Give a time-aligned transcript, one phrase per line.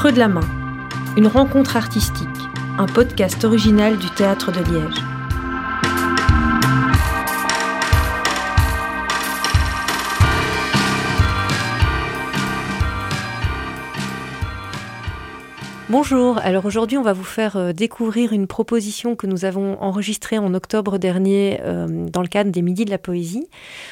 [0.00, 0.48] creux de la main,
[1.18, 2.26] une rencontre artistique,
[2.78, 5.09] un podcast original du Théâtre de Liège.
[15.90, 20.38] Bonjour, alors aujourd'hui on va vous faire euh, découvrir une proposition que nous avons enregistrée
[20.38, 23.48] en octobre dernier euh, dans le cadre des Midis de la Poésie.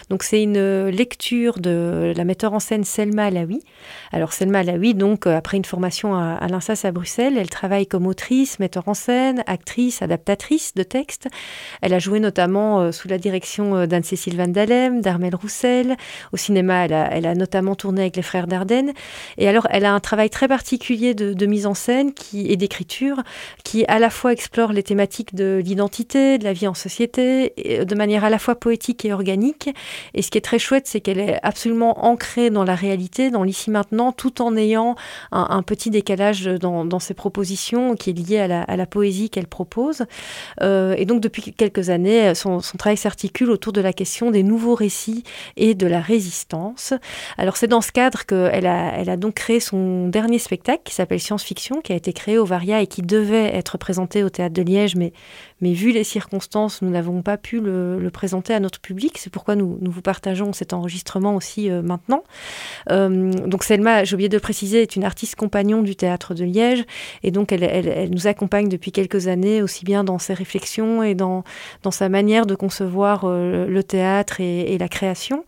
[0.08, 3.64] Donc c'est une euh, lecture de la metteur en scène Selma Alaoui.
[4.12, 8.60] Alors Selma Alaoui, donc après une formation à, l'INSAS à Bruxelles, elle travaille comme autrice,
[8.60, 11.26] metteur en scène, actrice, adaptatrice de textes.
[11.82, 15.96] Elle a joué notamment sous la direction d'Anne-Cécile Van Dalem, d'Armel Roussel.
[16.32, 18.92] Au cinéma, elle a, notamment tourné avec les frères Dardenne.
[19.36, 23.22] Et alors elle a un travail très particulier de mise en scène qui, et d'écriture
[23.64, 27.52] qui à la fois explore les thématiques de l'identité, de la vie en société,
[27.84, 29.70] de manière à la fois poétique et organique.
[30.14, 33.42] Et ce qui est très chouette, c'est qu'elle est absolument ancrée dans la réalité, dans
[33.42, 34.96] l'ici maintenant, tout en ayant
[35.32, 40.04] un, petit décalage dans, ses propositions qui est lié à la, poésie qu'elle propose.
[40.62, 44.74] Euh, et donc depuis quelques années, son, travail s'articule autour de la question des nouveaux
[44.74, 45.24] récits
[45.56, 46.94] et de la résistance.
[47.36, 51.20] Alors c'est dans ce cadre qu'elle a, a donc créé son dernier spectacle qui s'appelle
[51.20, 54.62] Science-Fiction, qui a été créé au Varia et qui devait être présenté au Théâtre de
[54.62, 55.12] Liège, mais,
[55.60, 59.18] mais vu les circonstances, nous n'avons pas pu le, présenter à notre public.
[59.18, 62.24] C'est pourquoi nous, vous partageons cet enregistrement aussi euh, maintenant.
[62.90, 66.84] Euh, donc Selma, j'ai oublié de préciser, est une artiste compagnon du Théâtre de Liège,
[67.22, 71.44] et donc elle, nous accompagne depuis quelques années, aussi bien dans ses réflexions et dans,
[71.90, 75.44] sa manière de concevoir euh, le théâtre et, la création.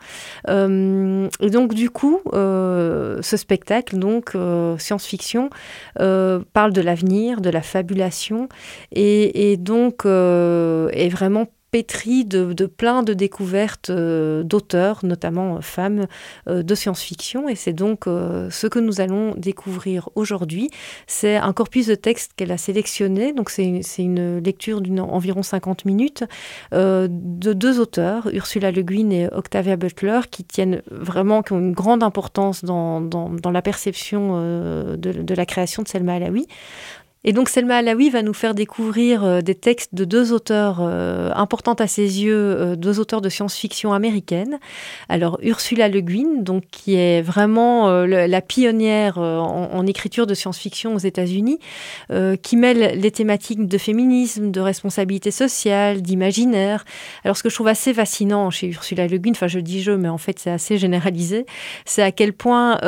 [0.48, 4.36] et donc du coup, ce spectacle, donc
[4.78, 5.50] science-fiction,
[5.94, 8.48] parle de l'avenir, de la fabulation,
[8.92, 16.06] et donc euh, est vraiment pétri de, plein de découvertes euh, d'auteurs, notamment euh, femmes,
[16.48, 17.48] de science-fiction.
[17.48, 20.68] Et c'est donc ce que nous allons découvrir aujourd'hui.
[21.06, 23.32] C'est un corpus de textes qu'elle a sélectionné.
[23.32, 26.24] Donc c'est une lecture d'environ 50 minutes
[26.72, 31.72] de deux auteurs, Ursula Le Guin et Octavia Butler, qui tiennent vraiment, qui ont une
[31.72, 33.00] grande importance dans,
[33.52, 36.46] la perception de, de, la création de Selma Alaoui.
[37.22, 41.30] Et donc Selma Alaoui va nous faire découvrir euh, des textes de deux auteurs euh,
[41.34, 44.58] importants à ses yeux, euh, deux auteurs de science-fiction américaine.
[45.10, 50.98] Alors Ursula Le Guin, donc qui est vraiment la pionnière en, écriture de science-fiction aux
[50.98, 51.58] États-Unis,
[52.42, 56.84] qui mêle les thématiques de féminisme, de responsabilité sociale, d'imaginaire.
[57.24, 59.92] Alors ce que je trouve assez fascinant chez Ursula Le Guin, enfin je dis je,
[59.92, 61.46] mais en fait c'est assez généralisé,
[61.84, 62.78] c'est à quel point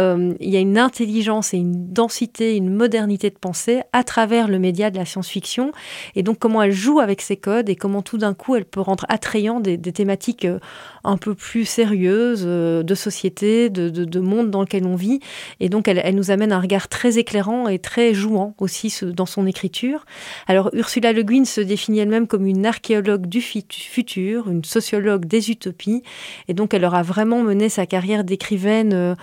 [0.41, 4.47] il y a une intelligence et une densité, une modernité de pensée à travers travers
[4.47, 5.72] le média de la science-fiction,
[6.15, 8.81] et donc comment elle joue avec ses codes et comment tout d'un coup elle peut
[8.81, 10.60] rendre attrayant des, thématiques euh,
[11.03, 15.19] un peu plus sérieuses euh, de société, de, monde dans lequel on vit.
[15.59, 19.27] Et donc elle, elle, nous amène un regard très éclairant et très jouant aussi dans
[19.27, 20.06] son écriture.
[20.47, 25.50] Alors Ursula Le Guin se définit elle-même comme une archéologue du futur, une sociologue des
[25.50, 26.04] utopies,
[26.47, 29.15] et donc elle aura vraiment mené sa carrière d'écrivaine euh,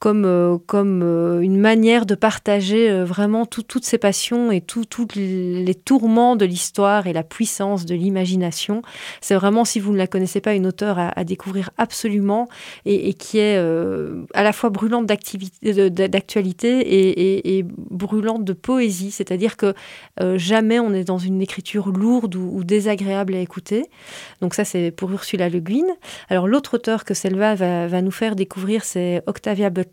[0.00, 4.86] comme, euh, comme euh, une manière de partager euh, vraiment toutes ces passions et tous
[5.14, 8.80] les tourments de l'histoire et la puissance de l'imagination.
[9.20, 12.48] C'est vraiment, si vous ne la connaissez pas, une auteure à, découvrir absolument
[12.86, 15.58] et, qui est à la fois brûlante d'actualité
[17.58, 19.10] et, brûlante de poésie.
[19.10, 19.74] C'est-à-dire que
[20.36, 23.84] jamais on est dans une écriture lourde ou, désagréable à écouter.
[24.40, 25.84] Donc ça, c'est pour Ursula Le Guin.
[26.30, 29.89] Alors l'autre auteur que Selva va, va nous faire découvrir, c'est Octavia Butler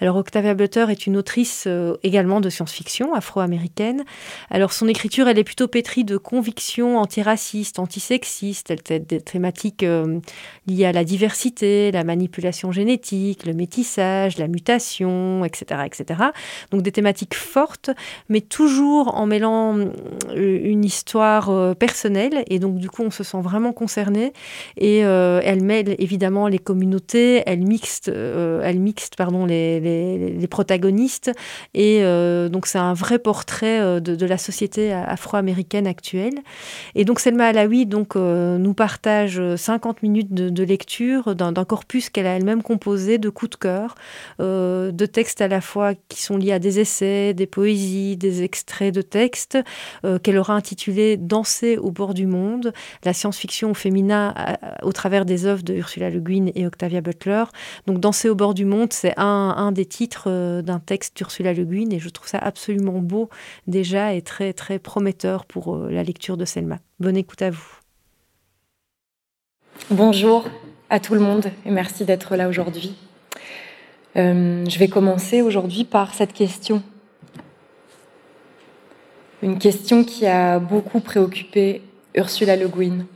[0.00, 4.04] alors Octavia Butler est une autrice euh, également de science-fiction afro-américaine.
[4.50, 10.20] Alors son écriture, elle est plutôt pétrie de convictions antiracistes, antisexistes, elle des thématiques euh,
[10.66, 16.20] liées à la diversité, la manipulation génétique, le métissage, la mutation, etc., etc.
[16.70, 17.90] Donc des thématiques fortes,
[18.28, 23.40] mais toujours en mêlant euh, une histoire personnelle et donc du coup on se sent
[23.40, 24.32] vraiment concerné
[24.76, 31.30] et elle mêle évidemment les communautés, elle mixte, elle mixte pardon, les, protagonistes.
[31.74, 36.34] Et euh, donc, c'est un vrai portrait euh, de, la société afro-américaine actuelle.
[36.94, 42.10] Et donc, Selma Alaoui donc, euh, nous partage 50 minutes de, de lecture d'un corpus
[42.10, 43.94] qu'elle a elle-même composé de coups de cœur,
[44.38, 48.94] de textes à la fois qui sont liés à des essais, des poésies, des extraits
[48.94, 49.58] de textes,
[50.22, 52.72] qu'elle aura intitulé Danser au bord du monde,
[53.04, 54.34] la science-fiction au féminin
[54.82, 57.44] au travers des œuvres de Ursula Le Guin et Octavia Butler.
[57.86, 61.64] Donc, Danser au bord du monde, c'est un, des titres euh, d'un texte d'Ursula Le
[61.64, 63.28] Guin et je trouve ça absolument beau
[63.68, 66.78] déjà et très très prometteur pour euh, la lecture de Selma.
[66.98, 67.78] Bonne écoute à vous.
[69.90, 70.48] Bonjour
[70.90, 72.96] à tout le monde et merci d'être là aujourd'hui.
[74.16, 76.82] Euh, je vais commencer aujourd'hui par cette question.
[79.42, 81.82] Une question qui a beaucoup préoccupé
[82.16, 83.06] Ursula Le Guin.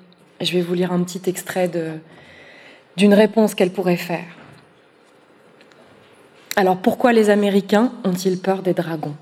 [0.41, 1.69] Je vais vous lire un petit extrait
[2.97, 4.42] d'une réponse qu'elle pourrait faire.
[6.57, 9.17] Alors pourquoi les Américains ont-ils peur des dragons?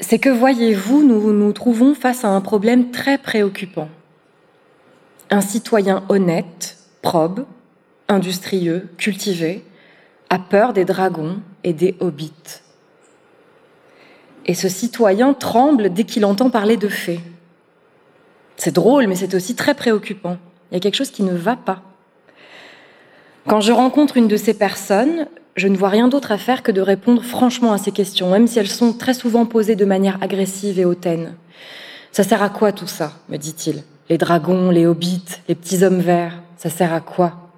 [0.00, 3.88] C'est que, voyez-vous, nous nous trouvons face à un problème très préoccupant.
[5.30, 7.46] Un citoyen honnête, probe,
[8.08, 9.64] industrieux, cultivé,
[10.30, 12.60] a peur des dragons et des hobbits.
[14.46, 17.20] Et ce citoyen tremble dès qu'il entend parler de fées.
[18.56, 20.36] C'est drôle, mais c'est aussi très préoccupant.
[20.70, 21.82] Il y a quelque chose qui ne va pas.
[23.46, 26.72] Quand je rencontre une de ces personnes, je ne vois rien d'autre à faire que
[26.72, 30.22] de répondre franchement à ces questions, même si elles sont très souvent posées de manière
[30.22, 31.34] agressive et hautaine.
[32.10, 33.84] Ça sert à quoi tout ça me dit-il?
[34.08, 37.50] Les dragons, les hobbits, les petits hommes verts, ça sert à quoi?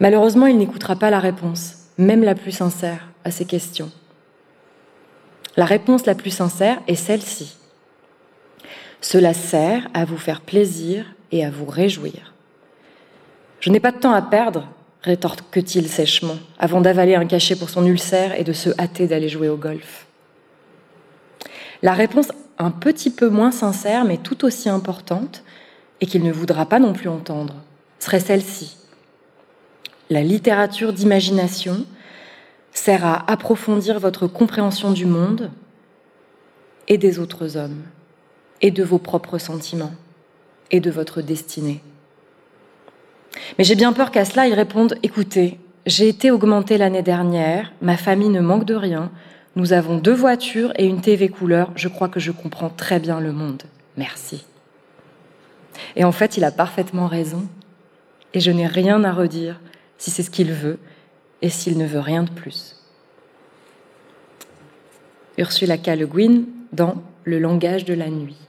[0.00, 3.90] Malheureusement, il n'écoutera pas la réponse, même la plus sincère, à ces questions.
[5.56, 7.56] La réponse la plus sincère est celle-ci.
[9.00, 12.34] Cela sert à vous faire plaisir et à vous réjouir.
[13.60, 14.68] Je n'ai pas de temps à perdre,
[15.02, 19.48] rétorque-t-il sèchement, avant d'avaler un cachet pour son ulcère et de se hâter d'aller jouer
[19.48, 20.06] au golf.
[21.82, 25.44] La réponse un petit peu moins sincère, mais tout aussi importante,
[26.00, 27.54] et qu'il ne voudra pas non plus entendre,
[27.98, 28.76] serait celle-ci.
[30.10, 31.84] La littérature d'imagination
[32.72, 35.50] sert à approfondir votre compréhension du monde
[36.86, 37.82] et des autres hommes,
[38.60, 39.94] et de vos propres sentiments,
[40.70, 41.82] et de votre destinée.
[43.58, 47.96] Mais j'ai bien peur qu'à cela, ils répondent Écoutez, j'ai été augmenté l'année dernière, ma
[47.96, 49.10] famille ne manque de rien,
[49.56, 53.20] nous avons deux voitures et une TV couleur, je crois que je comprends très bien
[53.20, 53.62] le monde.
[53.96, 54.44] Merci.
[55.96, 57.46] Et en fait, il a parfaitement raison,
[58.34, 59.60] et je n'ai rien à redire
[59.96, 60.78] si c'est ce qu'il veut
[61.42, 62.76] et s'il ne veut rien de plus.
[65.38, 65.96] Ursula K.
[65.96, 66.42] Le Guin
[66.72, 68.47] dans Le langage de la nuit.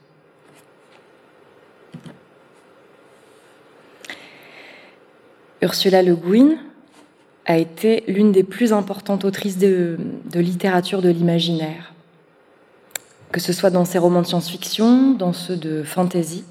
[5.62, 6.58] Ursula Le Guin
[7.46, 9.98] a été l'une des plus importantes autrices de,
[10.36, 11.94] littérature de l'imaginaire,
[13.32, 16.46] que ce soit dans ses romans de science-fiction, dans ceux de fantasy.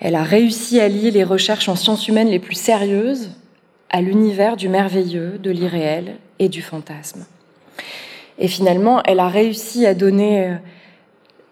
[0.00, 3.30] Elle a réussi à lier les recherches en sciences humaines les plus sérieuses
[3.90, 7.24] à l'univers du merveilleux, de l'irréel et du fantasme.
[8.38, 10.54] Et finalement, elle a réussi à donner euh,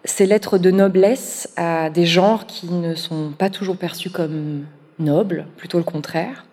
[0.05, 4.65] ses lettres de noblesse à des genres qui ne sont pas toujours perçus comme
[5.01, 6.45] nobles, plutôt le contraire.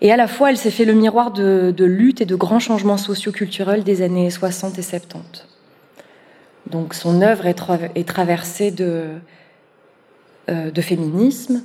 [0.00, 2.96] Et à la fois, elle s'est fait le miroir de, lutte et de grands changements
[2.96, 5.46] socioculturels des années 60 et 70.
[6.70, 9.06] Donc son œuvre est, traversée de,
[10.48, 11.62] euh, féminisme,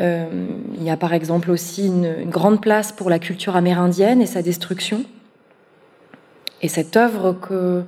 [0.00, 0.26] euh,
[0.74, 4.42] il y a par exemple aussi une, grande place pour la culture amérindienne et sa
[4.42, 5.04] destruction.
[6.60, 7.84] Et cette œuvre que,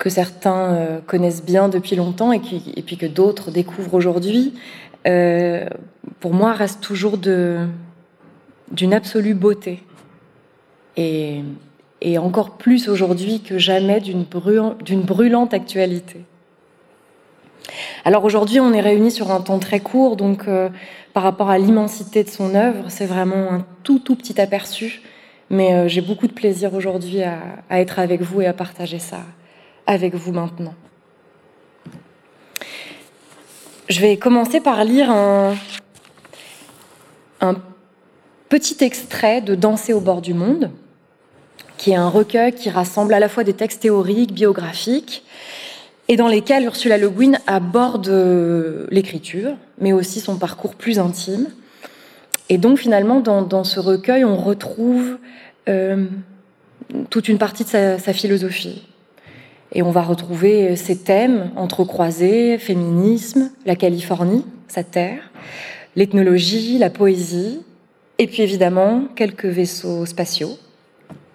[0.00, 2.40] que certains euh, connaissent bien depuis longtemps et,
[2.74, 4.54] et puis que d'autres découvrent aujourd'hui,
[5.06, 5.66] euh,
[6.20, 9.82] pour moi reste toujours d'une absolue beauté.
[10.96, 11.42] Et,
[12.18, 14.24] encore plus aujourd'hui que jamais d'une
[15.02, 16.24] brûlante actualité.
[18.04, 20.70] Alors aujourd'hui, on est réunis sur un temps très court, donc euh,
[21.12, 25.02] par rapport à l'immensité de son œuvre, c'est vraiment un tout tout petit aperçu.
[25.50, 27.40] Mais j'ai beaucoup de plaisir aujourd'hui à,
[27.70, 29.18] être avec vous et à partager ça
[29.90, 30.74] avec vous maintenant.
[33.88, 35.56] Je vais commencer par lire un,
[38.48, 40.70] petit extrait de Danser au bord du monde,
[41.76, 45.24] qui est un recueil qui rassemble à la fois des textes théoriques, biographiques,
[46.06, 51.48] et dans lesquels Ursula Le Guin aborde euh, l'écriture, mais aussi son parcours plus intime.
[52.48, 55.18] Et donc finalement, dans, ce recueil, on retrouve
[55.68, 56.06] euh,
[57.10, 58.82] toute une partie de sa, philosophie.
[59.72, 65.30] Et on va retrouver ses thèmes entrecroisés, féminisme, la Californie, sa terre,
[65.96, 67.60] l'ethnologie, la poésie,
[68.18, 70.58] et puis évidemment quelques vaisseaux spatiaux,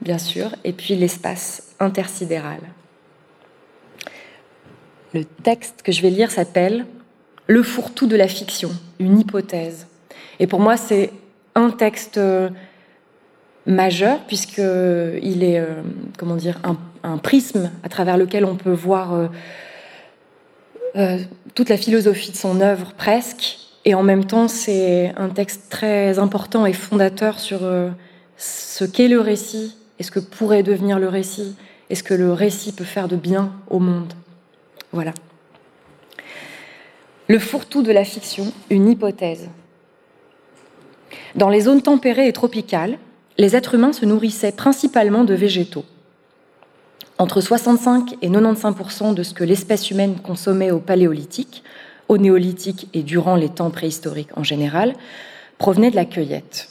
[0.02, 2.60] bien sûr, et puis l'espace intersidéral.
[5.14, 6.86] Le texte que je vais lire s'appelle
[7.48, 9.88] Le fourre-tout de la fiction, une hypothèse.
[10.40, 11.12] Et pour moi, c'est
[11.56, 12.50] un texte euh,
[13.66, 15.82] majeur puisqu'il est, euh,
[16.18, 16.78] comment dire, un,
[17.22, 19.30] prisme à travers lequel on peut voir
[20.96, 21.18] euh,
[21.54, 23.60] toute la philosophie de son œuvre presque.
[23.86, 27.60] Et en même temps, c'est un texte très important et fondateur sur
[28.38, 31.56] ce qu'est le récit et ce que pourrait devenir le récit
[31.90, 34.14] et ce que le récit peut faire de bien au monde.
[34.92, 35.14] Voilà.
[37.28, 39.50] Le fourre-tout de la fiction, une hypothèse.
[41.36, 42.98] Dans les zones tempérées et tropicales,
[43.38, 45.86] les êtres humains se nourrissaient principalement de végétaux.
[47.18, 51.64] Entre 65 et 95% de ce que l'espèce humaine consommait au paléolithique,
[52.10, 54.94] au néolithique et durant les temps préhistoriques en général,
[55.58, 56.70] provenait de la cueillette.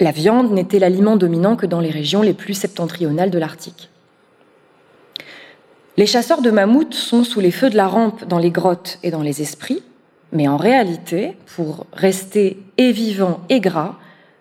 [0.00, 3.90] La viande n'était l'aliment dominant que dans les régions les plus septentrionales de l'Arctique.
[5.96, 9.10] Les chasseurs de mammouths sont sous les feux de la rampe dans les grottes et
[9.10, 9.82] dans les esprits,
[10.30, 13.96] mais en réalité, pour rester et vivants et gras,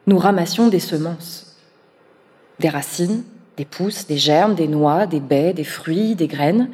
[0.05, 1.46] nous ramassions des semences,
[2.59, 3.23] des racines,
[3.57, 6.69] des pousses, des germes, des noix, des baies, des fruits, des graines,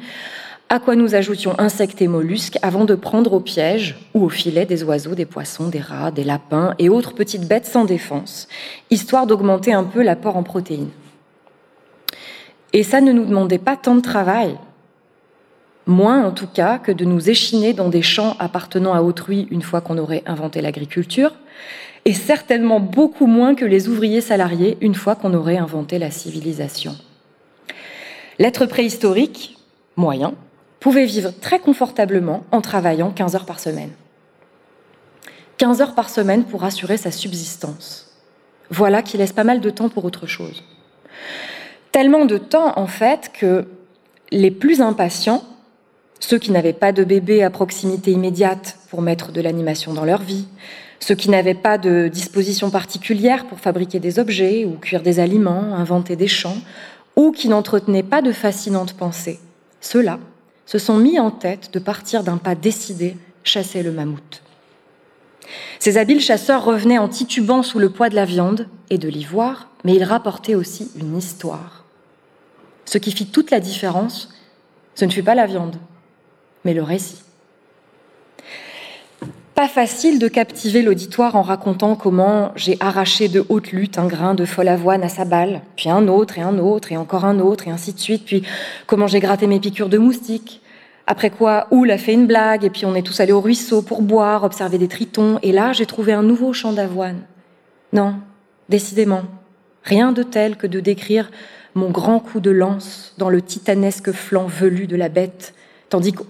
[0.68, 4.66] à quoi nous ajoutions insectes et mollusques avant de prendre au piège ou au filet
[4.66, 8.48] des oiseaux, des poissons, des rats, des lapins et autres petites bêtes sans défense,
[8.90, 10.90] histoire d'augmenter un peu l'apport en protéines.
[12.72, 14.56] Et ça ne nous demandait pas tant de travail,
[15.86, 19.62] moins en tout cas que de nous échiner dans des champs appartenant à autrui une
[19.62, 21.34] fois qu'on aurait inventé l'agriculture,
[22.04, 26.96] et certainement beaucoup moins que les ouvriers salariés une fois qu'on aurait inventé la civilisation.
[28.38, 29.56] L'être préhistorique,
[29.96, 30.34] moyen,
[30.80, 33.92] pouvait vivre très confortablement en travaillant 15 heures par semaine.
[35.56, 38.10] 15 heures par semaine pour assurer sa subsistance.
[38.70, 40.62] Voilà qui laisse pas mal de temps pour autre chose.
[41.92, 43.66] Tellement de temps, en fait, que
[44.32, 45.44] les plus impatients,
[46.18, 50.22] ceux qui n'avaient pas de bébé à proximité immédiate pour mettre de l'animation dans leur
[50.22, 50.46] vie,
[51.04, 55.74] ceux qui n'avaient pas de disposition particulière pour fabriquer des objets ou cuire des aliments,
[55.74, 56.56] inventer des chants,
[57.14, 59.38] ou qui n'entretenaient pas de fascinantes pensées,
[59.82, 60.18] ceux-là
[60.64, 64.42] se sont mis en tête de partir d'un pas décidé chasser le mammouth.
[65.78, 69.68] Ces habiles chasseurs revenaient en titubant sous le poids de la viande et de l'ivoire,
[69.84, 71.84] mais ils rapportaient aussi une histoire.
[72.86, 74.30] Ce qui fit toute la différence,
[74.94, 75.76] ce ne fut pas la viande,
[76.64, 77.23] mais le récit.
[79.54, 84.34] Pas facile de captiver l'auditoire en racontant comment j'ai arraché de haute lutte un grain
[84.34, 87.38] de folle avoine à sa balle, puis un autre et un autre et encore un
[87.38, 88.42] autre et ainsi de suite, puis
[88.88, 90.60] comment j'ai gratté mes piqûres de moustiques.
[91.06, 93.80] Après quoi, Oul a fait une blague et puis on est tous allés au ruisseau
[93.80, 97.20] pour boire, observer des tritons et là j'ai trouvé un nouveau champ d'avoine.
[97.92, 98.16] Non,
[98.68, 99.22] décidément,
[99.84, 101.30] rien de tel que de décrire
[101.76, 105.54] mon grand coup de lance dans le titanesque flanc velu de la bête,
[105.90, 106.24] tandis que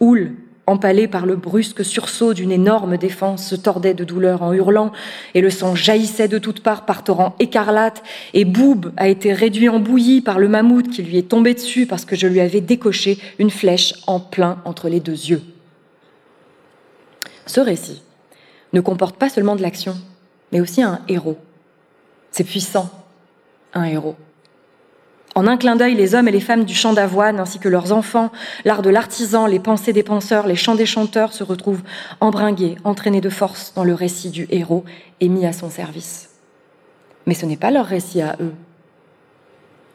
[0.67, 4.93] empalé par le brusque sursaut d'une énorme défense, se tordait de douleur en hurlant,
[5.35, 8.03] et le sang jaillissait de toutes parts par torrents écarlates,
[8.33, 11.87] et Boob a été réduit en bouillie par le mammouth qui lui est tombé dessus
[11.87, 15.43] parce que je lui avais décoché une flèche en plein entre les deux yeux.
[17.47, 18.03] Ce récit
[18.73, 19.97] ne comporte pas seulement de l'action,
[20.53, 21.39] mais aussi un héros.
[22.31, 22.91] C'est puissant,
[23.75, 24.17] un héros.
[25.35, 27.93] En un clin d'œil, les hommes et les femmes du champ d'avoine, ainsi que leurs
[27.93, 28.31] enfants,
[28.65, 31.83] l'art de l'artisan, les pensées des penseurs, les chants des chanteurs se retrouvent
[32.21, 34.85] embringués, entraînés de force dans le récit du héros
[35.21, 36.31] et mis à son service.
[37.27, 38.53] Mais ce n'est pas leur récit à eux,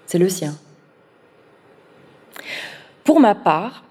[0.07, 0.55] c'est le sien.
[3.05, 3.83] Pour ma part,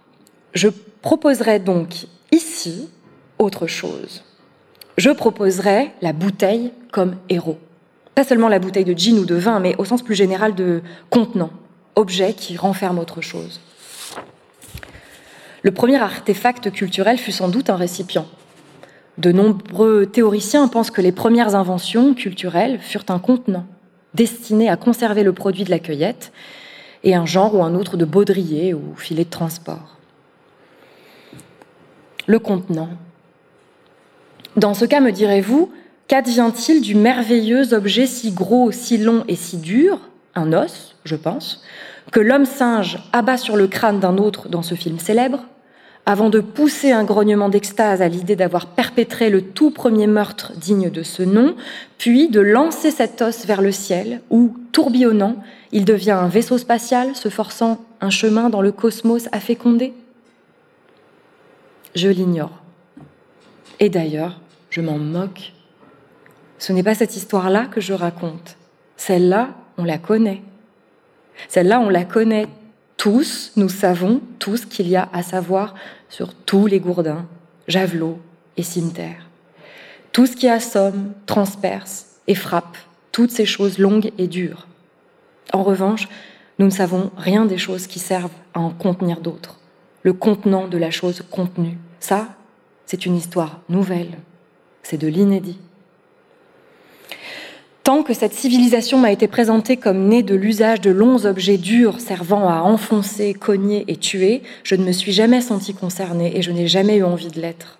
[0.53, 0.69] je
[1.01, 2.91] proposerai donc ici
[3.39, 4.23] autre chose.
[4.99, 7.59] Je proposerai la bouteille comme héros.
[8.19, 10.83] Pas seulement la bouteille de gin ou de vin, mais au sens plus général de
[11.09, 11.51] contenant,
[11.95, 13.61] objet qui renferme autre chose.
[15.63, 18.27] Le premier artefact culturel fut sans doute un récipient.
[19.19, 23.67] De nombreux théoriciens pensent que les premières inventions culturelles furent un contenant,
[24.15, 26.33] destiné à conserver le produit de la cueillette,
[27.05, 29.97] et un genre ou un autre de baudrier ou filet de transport.
[32.27, 32.91] Le contenant.
[34.57, 35.71] Dans ce cas, me direz-vous,
[36.09, 40.01] Qu'advient-il du merveilleux objet si gros, si long et si dur,
[40.35, 41.63] un os, je pense,
[42.13, 45.45] que l'homme singe abat sur le crâne d'un autre dans ce film célèbre,
[46.07, 50.89] avant de pousser un grognement d'extase à l'idée d'avoir perpétré le tout premier meurtre digne
[50.89, 51.55] de ce nom,
[51.99, 55.37] puis de lancer cet os vers le ciel, où, tourbillonnant,
[55.73, 59.93] il devient un vaisseau spatial se forçant un chemin dans le cosmos à féconder
[61.95, 62.63] Je l'ignore.
[63.79, 65.53] Et d'ailleurs, je m'en moque
[66.59, 68.57] ce n'est pas cette histoire-là que je raconte.
[68.97, 70.43] Celle-là, on la connaît.
[71.49, 72.49] Celle-là, on la connaît
[72.97, 75.75] tous, nous savons tous qu'il y a à savoir
[76.09, 77.27] sur tous les gourdins,
[77.69, 78.19] javelots
[78.57, 79.29] et cimetières.
[80.13, 82.77] Tout ce qui assomme, transperce et frappe
[83.13, 84.67] toutes ces choses longues et dures.
[85.53, 86.09] En revanche,
[86.59, 89.61] nous ne savons rien des choses qui servent à en contenir d'autres.
[90.03, 92.29] Le contenant de la chose contenue, ça,
[92.85, 94.19] c'est une histoire nouvelle,
[94.83, 95.59] c'est de l'inédit.
[97.85, 102.01] Tant que cette civilisation m'a été présentée comme née de l'usage de longs objets durs
[102.01, 106.51] servant à enfoncer, cogner et tuer, je ne me suis jamais sentie concernée et je
[106.51, 107.79] n'ai jamais eu envie de l'être.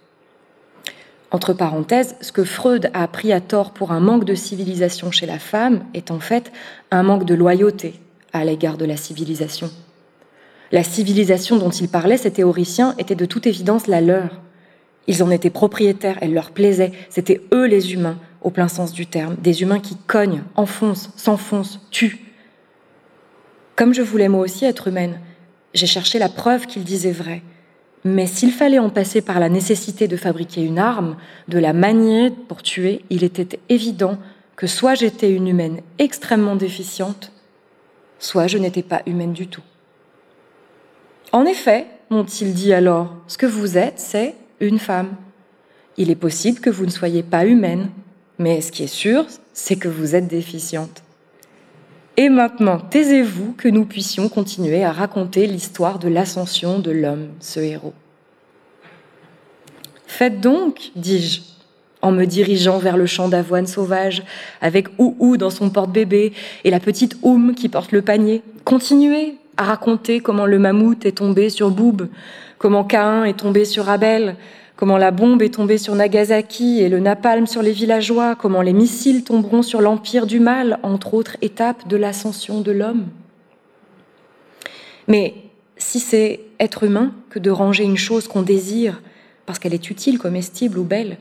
[1.31, 5.27] Entre parenthèses, ce que Freud a pris à tort pour un manque de civilisation chez
[5.27, 6.53] la femme est en fait
[6.91, 7.95] un manque de loyauté
[8.33, 9.71] à l'égard de la civilisation.
[10.73, 14.41] La civilisation dont il parlait, ces théoriciens, était de toute évidence la leur.
[15.07, 19.07] Ils en étaient propriétaires, elle leur plaisait, c'était eux les humains, au plein sens du
[19.07, 22.25] terme, des humains qui cognent, enfoncent, s'enfoncent, tuent.
[23.77, 25.21] Comme je voulais moi aussi être humaine,
[25.75, 27.43] j'ai cherché la preuve qu'ils disaient vrai.
[28.05, 31.17] Mais s'il fallait en passer par la nécessité de fabriquer une arme,
[31.49, 34.19] de la manier pour tuer, il était évident
[34.57, 37.33] que soit j'étais une humaine extrêmement déficiente,
[38.19, 39.63] soit je n'étais pas humaine du tout.
[41.33, 45.15] En effet, m'ont-ils dit alors, ce que vous êtes, c'est une femme.
[45.97, 47.91] Il est possible que vous ne soyez pas humaine,
[48.39, 51.03] mais ce qui est sûr, c'est que vous êtes déficiente.
[52.17, 57.61] Et maintenant, taisez-vous que nous puissions continuer à raconter l'histoire de l'ascension de l'homme, ce
[57.61, 57.95] héros.
[60.07, 61.43] Faites donc, dis-je,
[62.03, 64.25] en me dirigeant vers le champ d'avoine sauvage,
[64.61, 66.33] avec Ouhou dans son porte-bébé
[66.65, 68.43] et la petite Oum qui porte le panier.
[68.65, 72.09] Continuez à raconter comment le mammouth est tombé sur Boob,
[72.59, 74.37] comment Cain est tombé sur Abel,
[74.79, 78.73] comment la bombe est tombée sur Nagasaki et le napalm sur les villageois, comment les
[78.73, 83.09] missiles tomberont sur l'empire du mal, entre autres étapes de l'ascension de l'homme.
[85.09, 85.35] Mais
[85.79, 89.03] si c'est être humain que de ranger une chose qu'on désire
[89.47, 91.19] parce qu'elle est utile, comestible ou belle,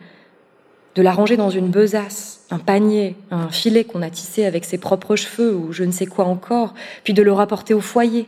[0.94, 4.78] de la ranger dans une besace, un panier, un filet qu'on a tissé avec ses
[4.78, 8.28] propres cheveux ou je ne sais quoi encore, puis de le rapporter au foyer,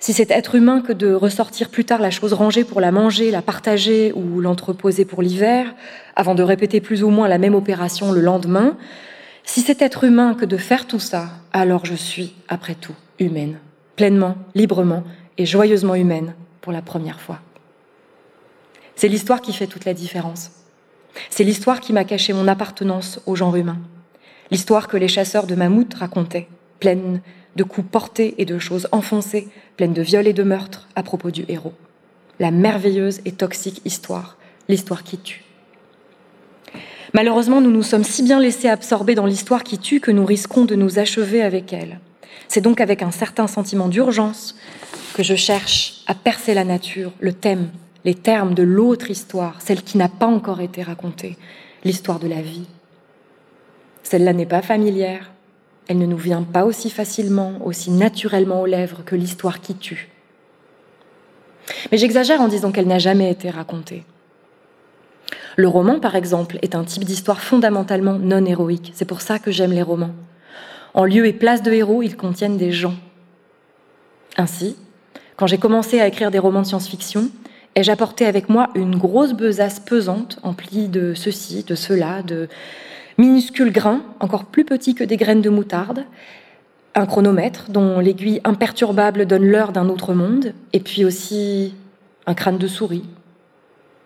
[0.00, 3.30] si c'est être humain que de ressortir plus tard la chose rangée pour la manger,
[3.30, 5.74] la partager ou l'entreposer pour l'hiver,
[6.16, 8.78] avant de répéter plus ou moins la même opération le lendemain,
[9.44, 13.58] si c'est être humain que de faire tout ça, alors je suis, après tout, humaine,
[13.94, 15.04] pleinement, librement
[15.36, 17.40] et joyeusement humaine pour la première fois.
[18.96, 20.50] C'est l'histoire qui fait toute la différence.
[21.28, 23.78] C'est l'histoire qui m'a caché mon appartenance au genre humain.
[24.50, 27.20] L'histoire que les chasseurs de mammouths racontaient, pleine
[27.56, 29.48] de coups portés et de choses enfoncées,
[29.80, 31.72] pleines de viols et de meurtres à propos du héros.
[32.38, 34.36] La merveilleuse et toxique histoire,
[34.68, 35.42] l'histoire qui tue.
[37.14, 40.66] Malheureusement, nous nous sommes si bien laissés absorber dans l'histoire qui tue que nous risquons
[40.66, 41.98] de nous achever avec elle.
[42.46, 44.54] C'est donc avec un certain sentiment d'urgence
[45.14, 47.70] que je cherche à percer la nature, le thème,
[48.04, 51.38] les termes de l'autre histoire, celle qui n'a pas encore été racontée,
[51.84, 52.66] l'histoire de la vie.
[54.02, 55.32] Celle-là n'est pas familière,
[55.88, 60.08] elle ne nous vient pas aussi facilement, aussi naturellement aux lèvres que l'histoire qui tue.
[61.90, 64.04] Mais j'exagère en disant qu'elle n'a jamais été racontée.
[65.56, 68.92] Le roman, par exemple, est un type d'histoire fondamentalement non héroïque.
[68.94, 70.14] C'est pour ça que j'aime les romans.
[70.94, 72.94] En lieu et place de héros, ils contiennent des gens.
[74.36, 74.76] Ainsi,
[75.36, 77.30] quand j'ai commencé à écrire des romans de science-fiction,
[77.74, 82.48] ai-je apporté avec moi une grosse besace pesante, emplie de ceci, de cela, de
[83.20, 86.04] minuscules grains, encore plus petits que des graines de moutarde,
[86.94, 91.74] un chronomètre dont l'aiguille imperturbable donne l'heure d'un autre monde, et puis aussi
[92.26, 93.04] un crâne de souris,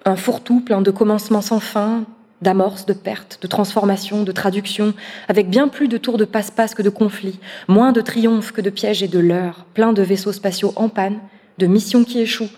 [0.04, 2.04] un fourre-tout plein de commencements sans fin,
[2.42, 4.92] d'amorces, de pertes, de transformations, de traductions,
[5.28, 8.68] avec bien plus de tours de passe-passe que de conflits, moins de triomphes que de
[8.68, 11.20] pièges et de leurres, plein de vaisseaux spatiaux en panne,
[11.58, 12.50] de missions qui échouent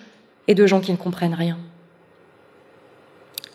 [0.48, 1.58] et de gens qui ne comprennent rien.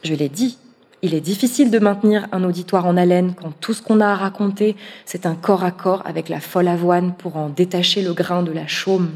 [0.04, 0.58] Je l'ai dit,
[1.02, 4.16] il est difficile de maintenir un auditoire en haleine quand tout ce qu'on a à
[4.16, 8.44] raconter, c'est un corps à corps avec la folle avoine pour en détacher le grain
[8.44, 9.12] de la chaume.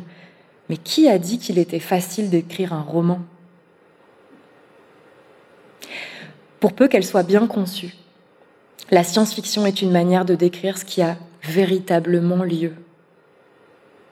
[0.69, 3.19] Mais qui a dit qu'il était facile d'écrire un roman?
[6.59, 7.93] Pour peu qu'elle soit bien conçue,
[8.89, 12.73] la science-fiction est une manière de décrire ce qui a véritablement lieu,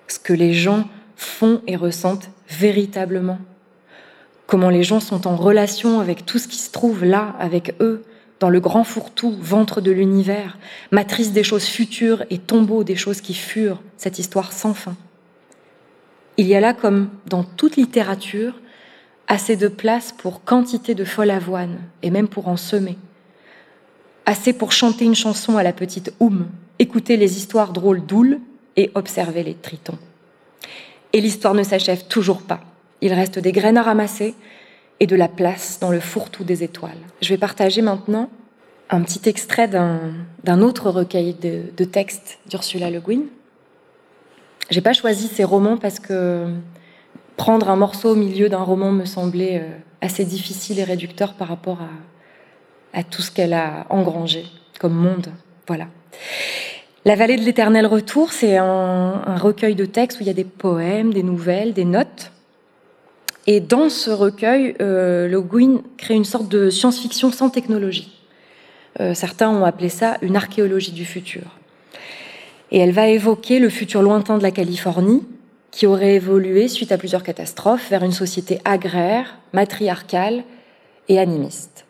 [0.07, 3.39] ce que les gens font et ressentent véritablement
[4.53, 8.03] comment les gens sont en relation avec tout ce qui se trouve là, avec eux,
[8.39, 10.59] dans le grand fourre-tout, ventre de l'univers,
[10.91, 14.95] matrice des choses futures et tombeau des choses qui furent, cette histoire sans fin.
[16.37, 18.53] Il y a là, comme dans toute littérature,
[19.27, 22.99] assez de place pour quantité de folle avoine, et même pour en semer.
[24.27, 26.45] Assez pour chanter une chanson à la petite Oum,
[26.77, 28.39] écouter les histoires drôles d'Oul
[28.75, 29.97] et observer les tritons.
[31.11, 32.61] Et l'histoire ne s'achève toujours pas.
[33.03, 34.33] Il reste des graines à ramasser
[35.01, 36.97] et de la place dans le fourre-tout des étoiles.
[37.21, 38.29] Je vais partager maintenant
[38.89, 43.23] un petit extrait d'un autre recueil de, textes d'Ursula Le Guin.
[44.69, 46.47] J'ai pas choisi ces romans parce que
[47.35, 51.49] prendre un morceau au milieu d'un roman me semblait euh, assez difficile et réducteur par
[51.49, 51.79] rapport
[52.93, 54.45] à, tout ce qu'elle a engrangé
[54.79, 55.27] comme monde.
[55.67, 55.87] Voilà.
[57.03, 60.45] La vallée de l'éternel retour, c'est un, recueil de textes où il y a des
[60.45, 62.32] poèmes, des nouvelles, des notes
[63.45, 68.21] Et dans ce recueil, euh, Le Guin crée une sorte de science-fiction sans technologie.
[68.99, 71.43] Euh, certains ont appelé ça une archéologie du futur.
[72.71, 75.23] Et elle va évoquer le futur lointain de la Californie,
[75.71, 80.43] qui aurait évolué suite à plusieurs catastrophes vers une société agraire, matriarcale
[81.09, 81.85] et animiste.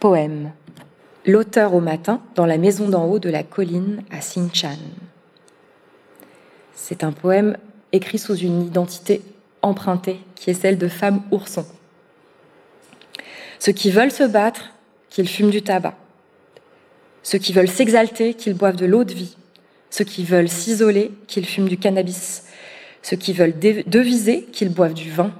[0.00, 0.52] Poème.
[1.26, 4.78] L'auteur au matin dans la maison d'en haut de la colline à Sinchan.
[6.74, 7.56] C'est un poème
[7.92, 9.20] écrit sous une identité
[9.62, 11.66] empruntée qui est celle de femme ourson.
[13.58, 14.72] Ceux qui veulent se battre,
[15.10, 15.96] qu'ils fument du tabac.
[17.22, 19.36] Ceux qui veulent s'exalter, qu'ils boivent de l'eau de vie.
[19.90, 22.44] Ceux qui veulent s'isoler, qu'ils fument du cannabis.
[23.02, 25.32] Ceux qui veulent deviser, qu'ils boivent du vin.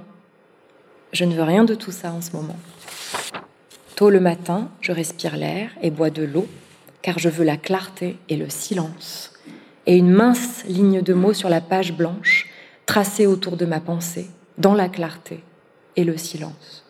[1.13, 2.57] Je ne veux rien de tout ça en ce moment.
[3.97, 6.47] Tôt le matin, je respire l'air et bois de l'eau,
[7.03, 9.33] car je veux la clarté et le silence,
[9.87, 12.47] et une mince ligne de mots sur la page blanche,
[12.89, 15.41] tracée autour de ma pensée, dans la clarté
[15.95, 16.87] et le silence.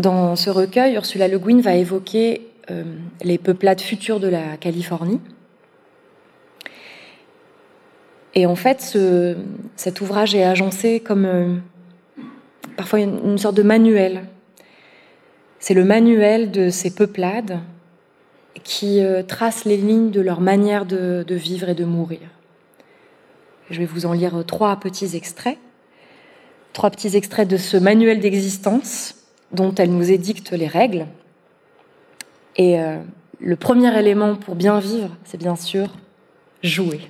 [0.00, 2.82] Dans ce recueil, Ursula Le Guin va évoquer euh,
[3.22, 5.20] les peuplades futures de la Californie.
[8.34, 8.98] Et en fait,
[9.76, 11.54] cet ouvrage est agencé comme euh,
[12.76, 14.24] parfois une, sorte de manuel.
[15.60, 17.60] C'est le manuel de ces peuplades
[18.62, 22.20] qui euh, tracent les lignes de leur manière de, vivre et de mourir.
[23.70, 25.58] Je vais vous en lire trois petits extraits.
[26.72, 29.14] Trois petits extraits de ce manuel d'existence
[29.52, 31.06] dont elle nous édicte les règles.
[32.56, 32.98] Et euh,
[33.40, 35.88] le premier élément pour bien vivre, c'est bien sûr
[36.62, 37.00] jouer.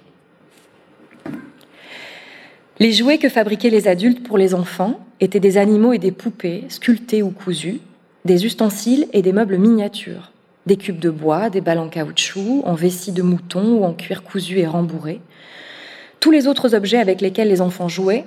[2.78, 6.64] Les jouets que fabriquaient les adultes pour les enfants étaient des animaux et des poupées,
[6.68, 7.80] sculptés ou cousus,
[8.24, 10.29] des ustensiles et des meubles miniatures,
[10.66, 14.22] des cubes de bois, des balles en caoutchouc, en vessie de mouton ou en cuir
[14.22, 15.20] cousu et rembourré.
[16.20, 18.24] Tous les autres objets avec lesquels les enfants jouaient,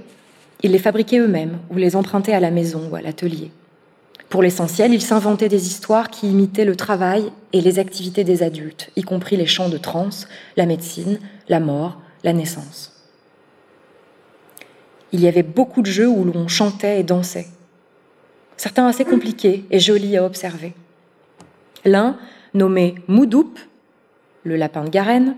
[0.64, 3.52] ils les fabriquaient eux-mêmes ou les empruntaient à la maison ou à l'atelier.
[4.30, 8.90] Pour l'essentiel, ils s'inventaient des histoires qui imitaient le travail et les activités des adultes,
[8.96, 11.20] y compris les chants de trance, la médecine,
[11.50, 12.94] la mort, la naissance.
[15.12, 17.46] Il y avait beaucoup de jeux où l'on chantait et dansait,
[18.58, 20.74] certains assez compliqués et jolis à observer.
[21.86, 22.18] L'un,
[22.54, 23.54] nommé Moudoup,
[24.44, 25.36] le lapin de Garenne,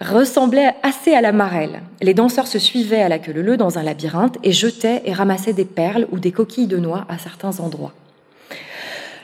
[0.00, 1.82] ressemblait assez à la marelle.
[2.00, 5.52] Les danseurs se suivaient à la queue leu dans un labyrinthe et jetaient et ramassaient
[5.52, 7.94] des perles ou des coquilles de noix à certains endroits.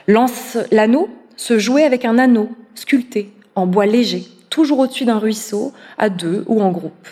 [0.07, 6.09] L'anneau se jouait avec un anneau sculpté en bois léger, toujours au-dessus d'un ruisseau, à
[6.09, 7.07] deux ou en groupe.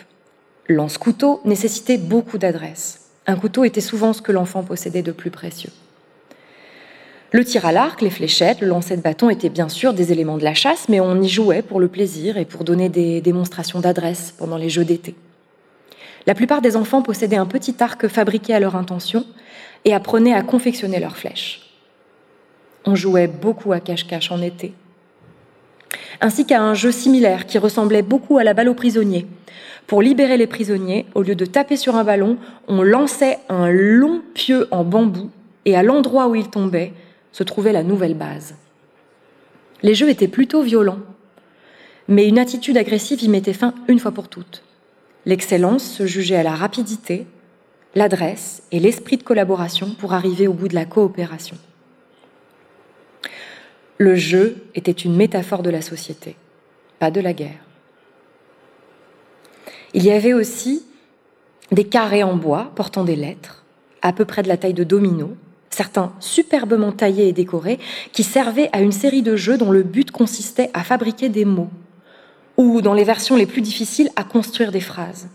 [0.67, 3.09] Lance-couteau nécessitait beaucoup d'adresse.
[3.27, 5.71] Un couteau était souvent ce que l'enfant possédait de plus précieux.
[7.33, 10.37] Le tir à l'arc, les fléchettes, le lancer de bâton étaient bien sûr des éléments
[10.37, 13.79] de la chasse, mais on y jouait pour le plaisir et pour donner des démonstrations
[13.79, 15.15] d'adresse pendant les jeux d'été.
[16.27, 19.25] La plupart des enfants possédaient un petit arc fabriqué à leur intention
[19.83, 21.61] et apprenaient à confectionner leurs flèches.
[22.85, 24.75] On jouait beaucoup à cache-cache en été.
[26.21, 29.25] Ainsi qu'à un jeu similaire qui ressemblait beaucoup à la balle aux prisonniers.
[29.87, 34.21] Pour libérer les prisonniers, au lieu de taper sur un ballon, on lançait un long
[34.35, 35.31] pieu en bambou
[35.65, 36.93] et à l'endroit où il tombait
[37.33, 38.55] se trouvait la nouvelle base.
[39.81, 41.01] Les jeux étaient plutôt violents,
[42.07, 44.63] mais une attitude agressive y mettait fin une fois pour toutes.
[45.25, 47.27] L'excellence se jugeait à la rapidité,
[47.95, 51.57] l'adresse et l'esprit de collaboration pour arriver au bout de la coopération.
[53.97, 56.35] Le jeu était une métaphore de la société,
[56.99, 57.63] pas de la guerre.
[59.93, 60.85] Il y avait aussi
[61.71, 63.63] des carrés en bois portant des lettres,
[64.01, 65.37] à peu près de la taille de domino,
[65.73, 67.79] certains superbement taillés et décorés,
[68.11, 71.69] qui servaient à une série de jeux dont le but consistait à fabriquer des mots,
[72.57, 75.27] ou dans les versions les plus difficiles, à construire des phrases.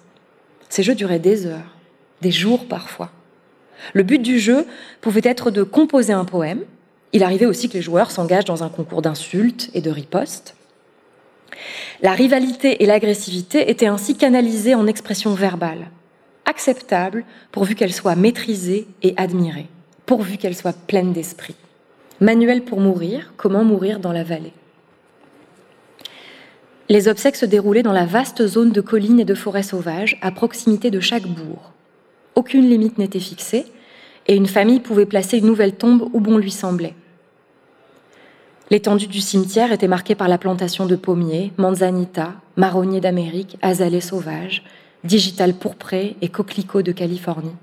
[0.69, 1.75] Ces jeux duraient des heures,
[2.21, 3.11] des jours parfois.
[3.93, 4.67] Le but du jeu
[5.01, 6.63] pouvait être de composer un poème,
[7.13, 10.55] il arrivait aussi que les joueurs s'engagent dans un concours d'insultes et de ripostes.
[12.03, 15.91] La rivalité et l'agressivité étaient ainsi canalisées en expressions verbales,
[16.45, 19.69] acceptables pourvu qu'elles soient maîtrisées et admirées,
[20.09, 21.55] pourvu qu'elles soient pleines d'esprit.
[22.21, 24.55] Manuel pour mourir, comment mourir dans la vallée?
[26.89, 30.31] Les obsèques se déroulaient dans la vaste zone de collines et de forêts sauvages, à
[30.31, 31.73] proximité de chaque bourg.
[32.37, 33.67] Aucune limite n'était fixée,
[34.27, 36.95] et une famille pouvait placer une nouvelle tombe où bon lui semblait.
[38.71, 44.65] L'étendue du cimetière était marquée par la plantation de pommiers, manzanita, marronniers d'Amérique, azalées sauvages,
[45.05, 47.57] digital pourpré et coquelicots de Californie.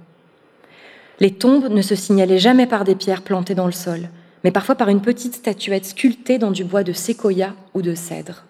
[1.20, 4.10] Les tombes ne se signalaient jamais par des pierres plantées dans le sol,
[4.44, 8.44] mais parfois par une petite statuette sculptée dans du bois de séquoia ou de cèdre.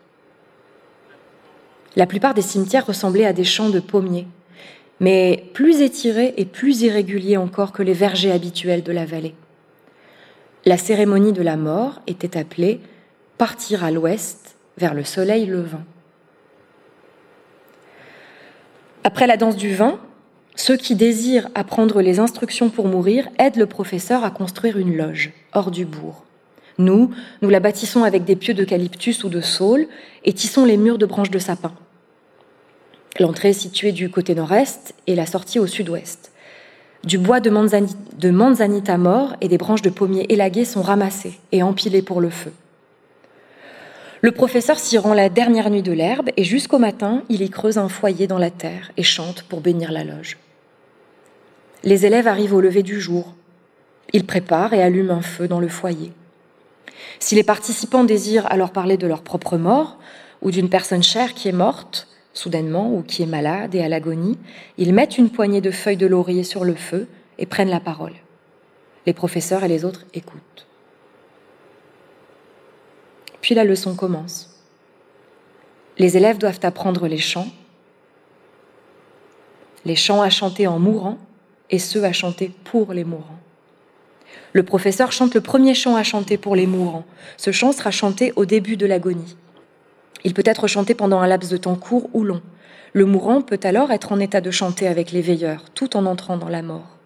[1.96, 4.28] La plupart des cimetières ressemblaient à des champs de pommiers,
[5.00, 9.36] mais plus étirés et plus irréguliers encore que les vergers habituels de la vallée.
[10.66, 12.82] La cérémonie de la mort était appelée
[13.38, 15.84] partir à l'ouest vers le soleil levant.
[19.04, 20.00] Après la danse du vin,
[20.56, 25.32] ceux qui désirent apprendre les instructions pour mourir aident le professeur à construire une loge
[25.54, 26.24] hors du bourg.
[26.78, 29.88] Nous, nous la bâtissons avec des pieux d'eucalyptus ou de saule
[30.24, 31.74] et tissons les murs de branches de sapin.
[33.20, 36.32] L'entrée est située du côté nord-est et la sortie au sud-ouest.
[37.06, 37.50] Du bois de,
[38.30, 42.52] manzanita mort et des branches de pommiers élagués sont ramassés et empilés pour le feu.
[44.22, 47.78] Le professeur s'y rend la dernière nuit de l'herbe et jusqu'au matin, il y creuse
[47.78, 50.38] un foyer dans la terre et chante pour bénir la loge.
[51.86, 53.36] Les élèves arrivent au lever du jour.
[54.12, 56.12] Ils préparent et allument un feu dans le foyer.
[57.20, 60.00] Si les participants désirent alors parler de leur propre mort
[60.42, 64.38] ou d'une personne chère qui est morte, soudainement, ou qui est malade et à l'agonie,
[64.80, 68.14] ils mettent une poignée de feuilles de laurier sur le feu et prennent la parole.
[69.06, 70.66] Les professeurs et les autres écoutent.
[73.42, 74.60] Puis la leçon commence.
[76.00, 77.48] Les élèves doivent apprendre les chants,
[79.86, 81.20] les chants à chanter en mourant
[81.70, 83.40] et ceux à chanter pour les mourants.
[84.54, 87.06] Le professeur chante le premier chant à chanter pour les mourants.
[87.38, 89.36] Ce chant sera chanté au début de l'agonie.
[90.24, 92.42] Il peut être chanté pendant un laps de temps court ou long.
[92.94, 96.38] Le mourant peut alors être en état de chanter avec les veilleurs, tout en entrant
[96.38, 96.98] dans la mort.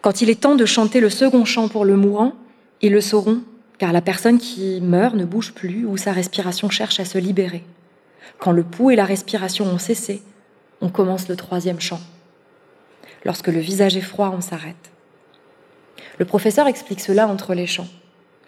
[0.00, 2.34] Quand il est temps de chanter le second chant pour le mourant,
[2.80, 3.42] ils le sauront
[3.78, 7.64] car la personne qui meurt ne bouge plus ou sa respiration cherche à se libérer.
[8.38, 10.22] Quand le pouls et la respiration ont cessé,
[10.80, 12.00] on commence le troisième chant.
[13.24, 14.90] Lorsque le visage est froid, on s'arrête.
[16.18, 17.88] Le professeur explique cela entre les chants.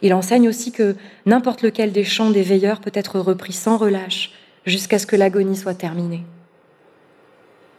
[0.02, 4.32] Il enseigne aussi que n'importe lequel des chants des veilleurs peut être repris sans relâche
[4.66, 6.22] jusqu'à ce que l'agonie soit terminée.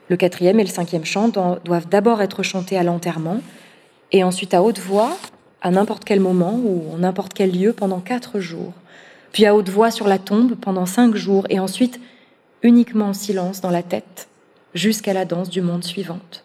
[0.10, 3.42] Le quatrième et le cinquième chant doivent d'abord être chantés à l'enterrement
[4.12, 5.18] et ensuite à haute voix
[5.62, 8.74] à n'importe quel moment ou en n'importe quel lieu pendant quatre jours,
[9.32, 12.00] puis à haute voix sur la tombe pendant cinq jours, et ensuite
[12.64, 14.28] uniquement en silence dans la tête,
[14.74, 16.44] jusqu'à la danse du monde suivante.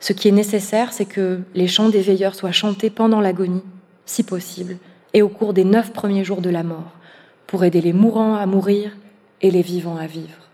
[0.00, 3.62] Ce qui est nécessaire, c'est que les chants des veilleurs soient chantés pendant l'agonie,
[4.06, 4.78] si possible,
[5.12, 6.92] et au cours des neuf premiers jours de la mort,
[7.46, 8.96] pour aider les mourants à mourir
[9.42, 10.48] et les vivants à vivre.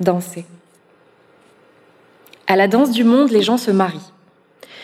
[0.00, 0.44] Danser.
[2.48, 4.12] À la danse du monde, les gens se marient.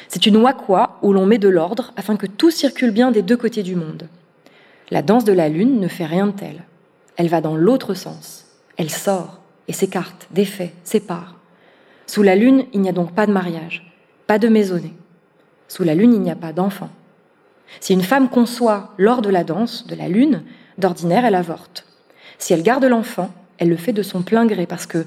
[0.09, 3.37] C'est une wakwa où l'on met de l'ordre afin que tout circule bien des deux
[3.37, 4.09] côtés du monde.
[4.91, 6.65] La danse de la lune ne fait rien de tel.
[7.17, 8.47] Elle va dans l'autre sens.
[8.77, 11.38] Elle sort et s'écarte, défait, sépare.
[12.09, 13.93] Sous la lune, il n'y a donc pas de mariage,
[14.27, 14.95] pas de maisonnée.
[15.69, 16.89] Sous la lune, il n'y a pas d'enfant.
[17.81, 20.43] Si une femme conçoit lors de la danse de la lune,
[20.79, 21.85] d'ordinaire, elle avorte.
[22.39, 25.05] Si elle garde l'enfant, elle le fait de son plein gré parce que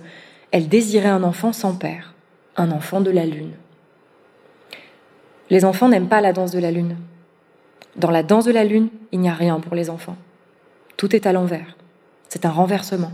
[0.51, 2.13] elle désirait un enfant sans père,
[2.55, 3.53] un enfant de la lune.
[5.49, 6.97] Les enfants n'aiment pas la danse de la lune.
[7.95, 10.17] Dans la danse de la lune, il n'y a rien pour les enfants.
[10.97, 11.77] Tout est à l'envers.
[12.29, 13.11] C'est un renversement.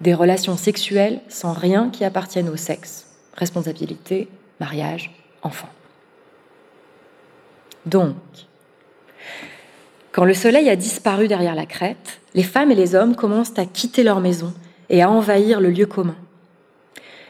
[0.00, 3.06] Des relations sexuelles sans rien qui appartienne au sexe.
[3.34, 5.68] Responsabilité, mariage, enfant.
[7.86, 8.14] Donc,
[10.12, 13.66] quand le soleil a disparu derrière la crête, les femmes et les hommes commencent à
[13.66, 14.52] quitter leur maison
[14.88, 16.16] et à envahir le lieu commun.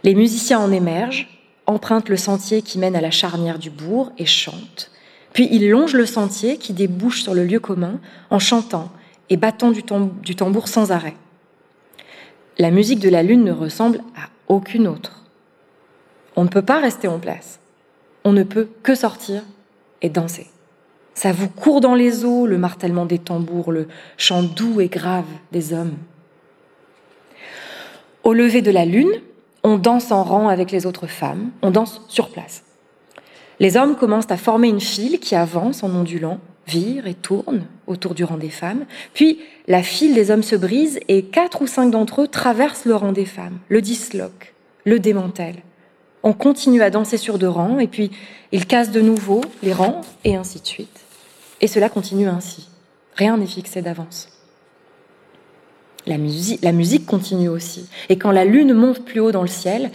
[0.02, 1.28] Les musiciens en émergent,
[1.66, 4.90] empruntent le sentier qui mène à la charnière du bourg et chantent.
[5.32, 8.90] Puis ils longent le sentier qui débouche sur le lieu commun en chantant
[9.28, 9.82] et battant du,
[10.22, 11.14] du tambour sans arrêt.
[12.58, 15.24] La musique de la lune ne ressemble à aucune autre.
[16.36, 17.60] On ne peut pas rester en place.
[18.24, 19.42] On ne peut que sortir
[20.02, 20.48] et danser.
[21.14, 25.26] Ça vous court dans les os, le martèlement des tambours, le chant doux et grave
[25.52, 25.96] des hommes.
[28.22, 29.12] Au lever de la lune,
[29.62, 32.64] on danse en rang avec les autres femmes, on danse sur place.
[33.58, 36.38] Les hommes commencent à former une file qui avance en ondulant,
[36.70, 38.86] vire et tourne autour du rang des femmes.
[39.14, 42.94] Puis la file des hommes se brise et quatre ou cinq d'entre eux traversent le
[42.94, 44.52] rang des femmes, le disloquent,
[44.84, 45.62] le démantèlent.
[46.22, 48.10] On continue à danser sur deux rangs et puis
[48.52, 51.00] ils cassent de nouveau les rangs et ainsi de suite.
[51.60, 52.68] Et cela continue ainsi.
[53.16, 54.28] Rien n'est fixé d'avance.
[56.06, 57.88] La musique, la musique continue aussi.
[58.08, 59.90] Et quand la lune monte plus haut dans le ciel,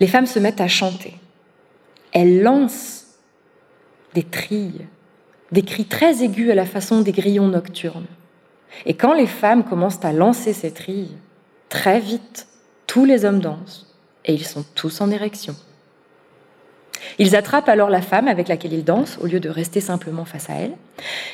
[0.00, 1.14] les femmes se mettent à chanter.
[2.12, 3.06] Elles lancent
[4.14, 4.86] des trilles,
[5.52, 8.06] des cris très aigus à la façon des grillons nocturnes.
[8.86, 11.16] Et quand les femmes commencent à lancer ces trilles,
[11.68, 12.46] très vite,
[12.86, 13.86] tous les hommes dansent
[14.24, 15.54] et ils sont tous en érection.
[17.18, 20.50] Ils attrapent alors la femme avec laquelle ils dansent au lieu de rester simplement face
[20.50, 20.72] à elle.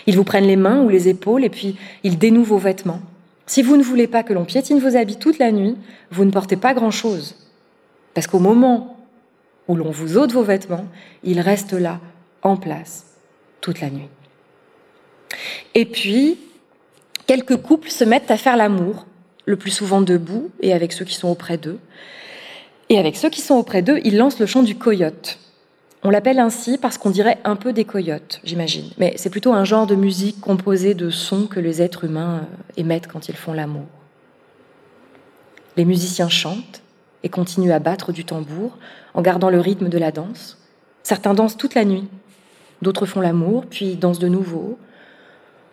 [0.07, 3.01] Ils vous prennent les mains ou les épaules et puis ils dénouent vos vêtements
[3.47, 5.77] Si vous ne voulez pas que l'on piétine vos habits toute la nuit,
[6.11, 7.37] vous ne portez pas grand-chose.
[8.15, 8.97] Parce qu'au moment
[9.69, 10.87] où l'on vous ôte vos vêtements,
[11.25, 12.01] ils restent là,
[12.43, 13.16] en place,
[13.81, 14.09] la nuit.
[15.75, 16.39] Et puis,
[17.27, 19.07] quelques couples se mettent à faire l'amour,
[19.45, 21.79] le plus souvent debout et avec ceux qui sont auprès d'eux.
[22.89, 25.39] Et avec ceux qui sont auprès d'eux, ils lancent le chant du coyote.
[26.03, 28.91] On l'appelle ainsi parce qu'on dirait un peu des coyotes, j'imagine.
[28.97, 32.63] Mais c'est plutôt un genre de musique composé de sons que les êtres humains euh,
[32.77, 33.87] émettent quand ils font l'amour.
[35.77, 36.83] Les musiciens chantent
[37.23, 38.79] et continuent à battre du tambour
[39.15, 40.59] en gardant le rythme de la danse.
[41.03, 42.09] Certains dansent toute la nuit,
[42.83, 44.79] d'autres font l'amour, puis dansent de nouveau,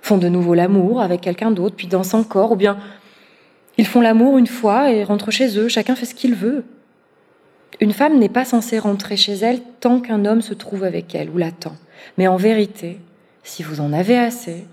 [0.01, 2.77] font de nouveau l'amour avec quelqu'un d'autre, puis dansent encore, ou bien
[3.77, 6.63] ils font l'amour une fois et rentrent chez eux, chacun fait ce qu'il veut.
[7.79, 11.29] Une femme n'est pas censée rentrer chez elle tant qu'un homme se trouve avec elle
[11.29, 11.75] ou l'attend.
[12.17, 12.99] Mais en vérité,
[13.43, 14.67] si vous en avez assez,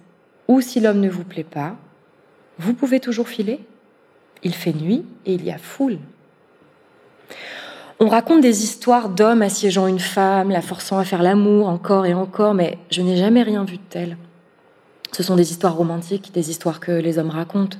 [0.48, 1.76] ou si l'homme ne vous plaît pas,
[2.58, 3.60] vous pouvez toujours filer.
[4.42, 5.98] Il fait nuit et il y a foule.
[8.02, 12.14] On raconte des histoires d'hommes assiégeant une femme, la forçant à faire l'amour encore et
[12.14, 14.16] encore, mais je n'ai jamais rien vu de tel.
[15.12, 17.76] Ce sont des histoires romantiques, des histoires que les hommes racontent.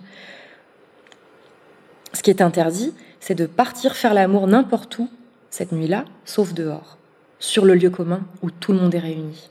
[2.12, 5.08] Ce qui est interdit, c'est de partir faire l'amour n'importe où,
[5.48, 6.98] cette nuit-là, sauf dehors,
[7.38, 9.48] sur le lieu commun où tout le monde est réuni.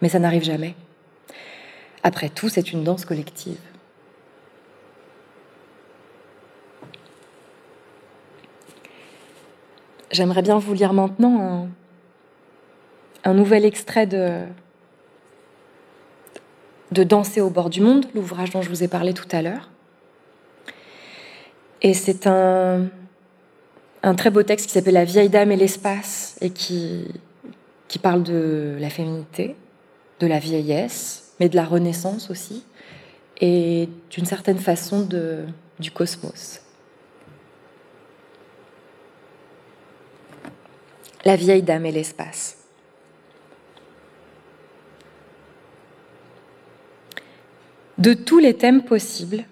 [0.00, 0.74] Mais ça n'arrive jamais.
[2.02, 3.58] Après tout, c'est une danse collective.
[10.12, 11.68] J'aimerais bien vous lire maintenant
[13.24, 14.42] un, nouvel extrait de,
[16.90, 19.70] de Danser au bord du monde, l'ouvrage dont je vous ai parlé tout à l'heure.
[21.80, 22.88] Et c'est un,
[24.02, 27.08] un très beau texte qui s'appelle La vieille dame et l'espace et qui,
[27.88, 29.56] qui parle de la féminité,
[30.20, 32.64] de la vieillesse, mais de la renaissance aussi,
[33.40, 35.44] et d'une certaine façon de,
[35.80, 36.61] du cosmos.
[41.24, 42.56] La vieille dame et l'espace.
[47.98, 49.44] De tous les thèmes possibles,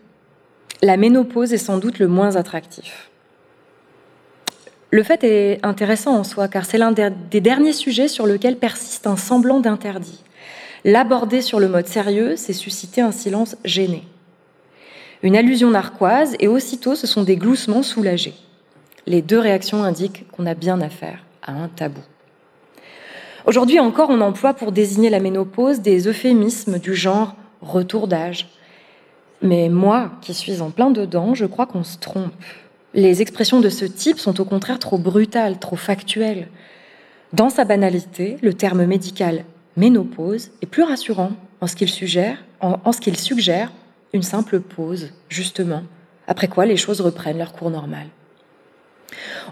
[0.82, 3.08] la ménopause est sans doute le moins attractif.
[4.90, 9.06] Le fait est intéressant en soi, car c'est l'un des derniers sujets sur lequel persiste
[9.06, 10.24] un semblant d'interdit.
[10.84, 14.02] L'aborder sur le mode sérieux, c'est susciter un silence gêné.
[15.22, 18.34] Une allusion narquoise, et aussitôt ce sont des gloussements soulagés.
[19.06, 22.00] Les deux réactions indiquent qu'on a bien affaire un tabou.
[23.46, 28.48] Aujourd'hui encore, on emploie pour désigner la ménopause des euphémismes du genre retour d'âge,
[29.42, 32.32] mais moi, qui suis en plein dedans, je crois qu'on se trompe.
[32.92, 36.48] Les expressions de ce type sont au contraire trop brutales, trop factuelles.
[37.32, 39.44] Dans sa banalité, le terme médical
[39.76, 43.72] ménopause est plus rassurant en ce qu'il suggère, en, ce qu'il suggère
[44.12, 45.84] une simple pause, justement,
[46.26, 48.08] après quoi les choses reprennent leur cours normal.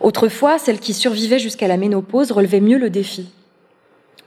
[0.00, 3.30] Autrefois, celles qui survivaient jusqu'à la ménopause relevaient mieux le défi.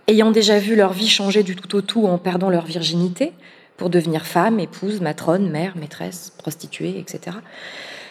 [0.07, 3.33] Ayant déjà vu leur vie changer du tout au tout en perdant leur virginité,
[3.77, 7.37] pour devenir femme, épouse, matrone, mère, maîtresse, prostituée, etc.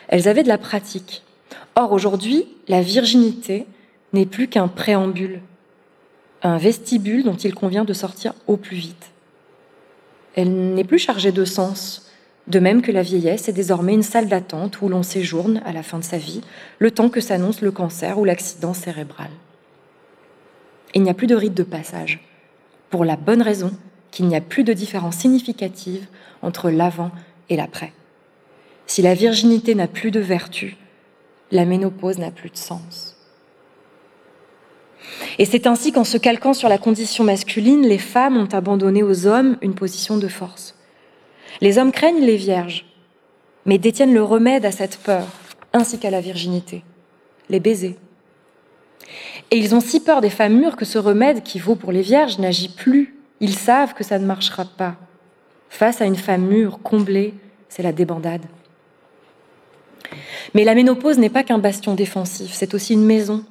[0.08, 1.22] Elles avaient de la pratique.
[1.76, 3.66] Or, aujourd'hui, la virginité
[4.12, 5.40] n'est plus qu'un préambule,
[6.42, 9.10] un vestibule dont il convient de sortir au plus vite.
[10.34, 12.09] Elle n'est plus chargée de sens,
[12.50, 15.82] de même que la vieillesse est désormais une salle d'attente où l'on séjourne à la
[15.82, 16.42] fin de sa vie,
[16.78, 19.30] le temps que s'annonce le cancer ou l'accident cérébral.
[20.94, 22.20] Il n'y a plus de rite de passage,
[22.90, 23.70] pour la bonne raison
[24.10, 26.06] qu'il n'y a plus de différence significative
[26.42, 27.12] entre l'avant
[27.48, 27.92] et l'après.
[28.86, 30.76] Si la virginité n'a plus de vertu,
[31.52, 33.16] la ménopause n'a plus de sens.
[35.38, 39.28] Et c'est ainsi qu'en se calquant sur la condition masculine, les femmes ont abandonné aux
[39.28, 40.74] hommes une position de force.
[41.60, 42.84] Les hommes craignent les vierges,
[43.66, 45.26] mais détiennent le remède à cette peur,
[45.72, 46.82] ainsi qu'à la virginité,
[47.48, 47.96] les baisers.
[49.50, 52.02] Et ils ont si peur des femmes mûres que ce remède, qui vaut pour les
[52.02, 54.96] vierges, n'agit plus ils savent que ça ne marchera pas.
[55.70, 57.34] Face à une femme mûre, comblée,
[57.68, 58.44] c'est la débandade.
[60.54, 63.44] Mais la ménopause n'est pas qu'un bastion défensif, c'est aussi une maison.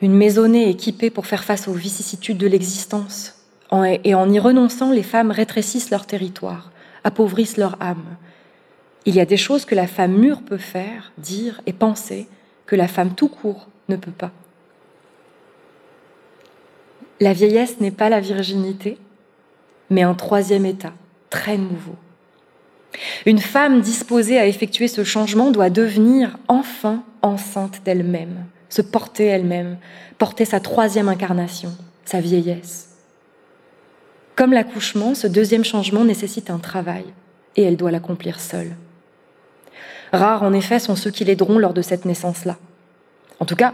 [0.00, 3.41] Une maisonnée équipée pour faire face aux vicissitudes de l'existence.
[4.04, 6.70] Et en y renonçant, les femmes rétrécissent leur territoire,
[7.04, 8.16] appauvrissent leur âme.
[9.06, 12.28] Il y a des choses que la femme mûre peut faire, dire et penser
[12.66, 14.30] que la femme tout court ne peut pas.
[17.18, 18.98] La vieillesse n'est pas la virginité,
[19.90, 20.92] mais un troisième état,
[21.30, 21.96] très nouveau.
[23.24, 29.78] Une femme disposée à effectuer ce changement doit devenir enfin enceinte d'elle-même, se porter elle-même,
[30.18, 31.70] porter sa troisième incarnation,
[32.04, 32.91] sa vieillesse.
[34.36, 37.04] Comme l'accouchement, ce deuxième changement nécessite un travail,
[37.56, 38.74] et elle doit l'accomplir seule.
[40.12, 42.56] Rares en effet sont ceux qui l'aideront lors de cette naissance-là.
[43.40, 43.72] En tout cas,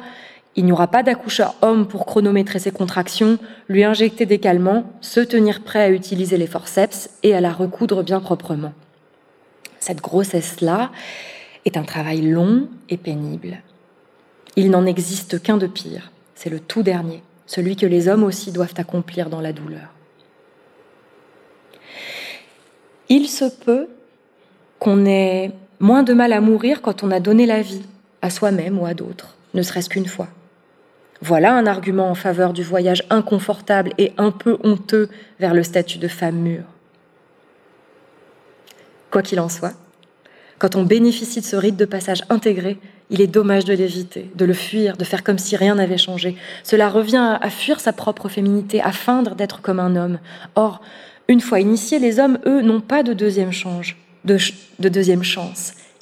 [0.57, 3.39] il n'y aura pas d'accoucheur homme pour chronométrer ses contractions,
[3.69, 8.03] lui injecter des calmants, se tenir prêt à utiliser les forceps et à la recoudre
[8.03, 8.73] bien proprement.
[9.79, 10.91] Cette grossesse-là
[11.65, 13.59] est un travail long et pénible.
[14.57, 18.51] Il n'en existe qu'un de pire, c'est le tout dernier, celui que les hommes aussi
[18.51, 19.95] doivent accomplir dans la douleur.
[23.09, 23.89] Il se peut
[24.79, 27.83] qu'on ait moins de mal à mourir quand on a donné la vie
[28.23, 30.29] à soi-même ou à d'autres, ne serait-ce qu'une fois.
[31.21, 35.09] Voilà un argument en faveur du voyage inconfortable et un peu honteux
[35.41, 36.65] vers le statut de femme mûre.
[39.11, 39.75] Quoi qu'il en soit,
[40.59, 42.79] quand on bénéficie de ce rite de passage intégré,
[43.11, 46.37] il est dommage de l'éviter, de le fuir, de faire comme si rien n'avait changé.
[46.63, 50.19] Cela revient à fuir sa propre féminité, à feindre d'être comme un homme.
[50.57, 50.83] Or,
[51.29, 53.95] une fois initiés, les hommes, eux, n'ont pas de deuxième, chance.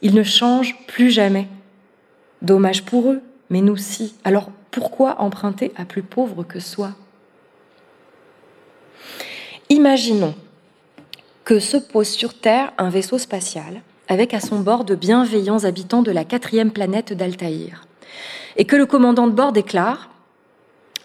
[0.03, 1.49] Ils ne changent plus jamais.
[2.43, 3.21] Dommage pour eux,
[3.51, 4.15] mais nous si.
[4.25, 6.93] Alors pourquoi emprunter à plus pauvre que soi?
[9.69, 10.35] Imaginons
[11.45, 16.03] que se pose sur Terre un vaisseau spatial avec à son bord de bienveillants habitants
[16.03, 17.87] de la quatrième planète d'Altaïr,
[18.57, 20.11] et que le commandant de bord déclare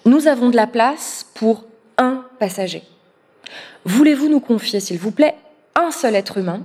[0.06, 1.66] Nous avons de la place pour
[1.98, 2.84] un passager.
[3.86, 5.36] Voulez-vous nous confier, s'il vous plaît,
[5.76, 6.62] un seul être humain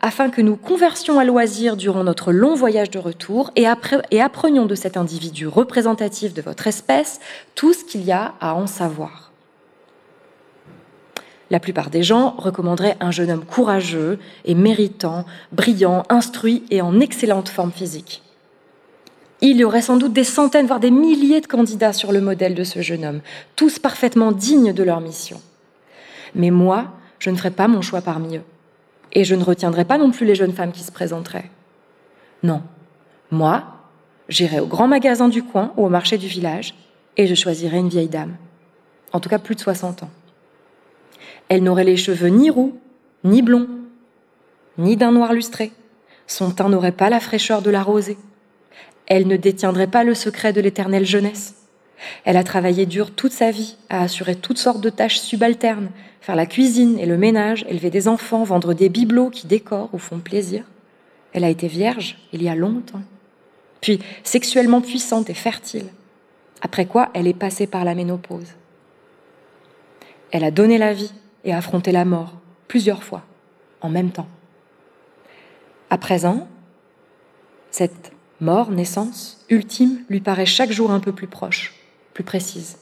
[0.00, 4.74] afin que nous conversions à loisir durant notre long voyage de retour et, apprenions de
[4.74, 7.20] cet individu représentatif de votre espèce
[7.54, 9.32] tout ce qu'il y a à en savoir?
[11.50, 16.98] La plupart des gens recommanderaient un jeune homme courageux et méritant, brillant, instruit et en
[16.98, 18.22] excellente forme physique.
[19.40, 22.54] Il y aurait sans doute des centaines, voire des milliers de candidats sur le modèle
[22.54, 23.20] de ce jeune homme,
[23.54, 25.40] tous parfaitement dignes de leur mission.
[26.36, 28.44] Mais moi, je ne ferai pas mon choix parmi eux.
[29.12, 31.50] Et je ne retiendrai pas non plus les jeunes femmes qui se présenteraient.
[32.42, 32.62] Non,
[33.30, 33.64] moi,
[34.28, 36.74] j'irai au grand magasin du coin ou au marché du village
[37.16, 38.36] et je choisirai une vieille dame,
[39.12, 40.10] en tout cas plus de 60 ans.
[41.48, 42.78] Elle n'aurait les cheveux ni roux,
[43.24, 43.68] ni blonds,
[44.78, 45.72] ni d'un noir lustré.
[46.26, 48.18] Son teint n'aurait pas la fraîcheur de la rosée.
[49.06, 51.54] Elle ne détiendrait pas le secret de l'éternelle jeunesse.
[52.24, 55.90] Elle a travaillé dur toute sa vie à assurer toutes sortes de tâches subalternes,
[56.20, 59.98] faire la cuisine et le ménage, élever des enfants, vendre des bibelots qui décorent ou
[59.98, 60.64] font plaisir.
[61.32, 63.02] Elle a été vierge il y a longtemps,
[63.80, 65.86] puis sexuellement puissante et fertile,
[66.60, 68.54] après quoi elle est passée par la ménopause.
[70.32, 71.12] Elle a donné la vie
[71.44, 72.34] et affronté la mort
[72.68, 73.22] plusieurs fois,
[73.80, 74.28] en même temps.
[75.88, 76.48] À présent,
[77.70, 81.74] cette mort, naissance, ultime, lui paraît chaque jour un peu plus proche,
[82.16, 82.78] plus précise.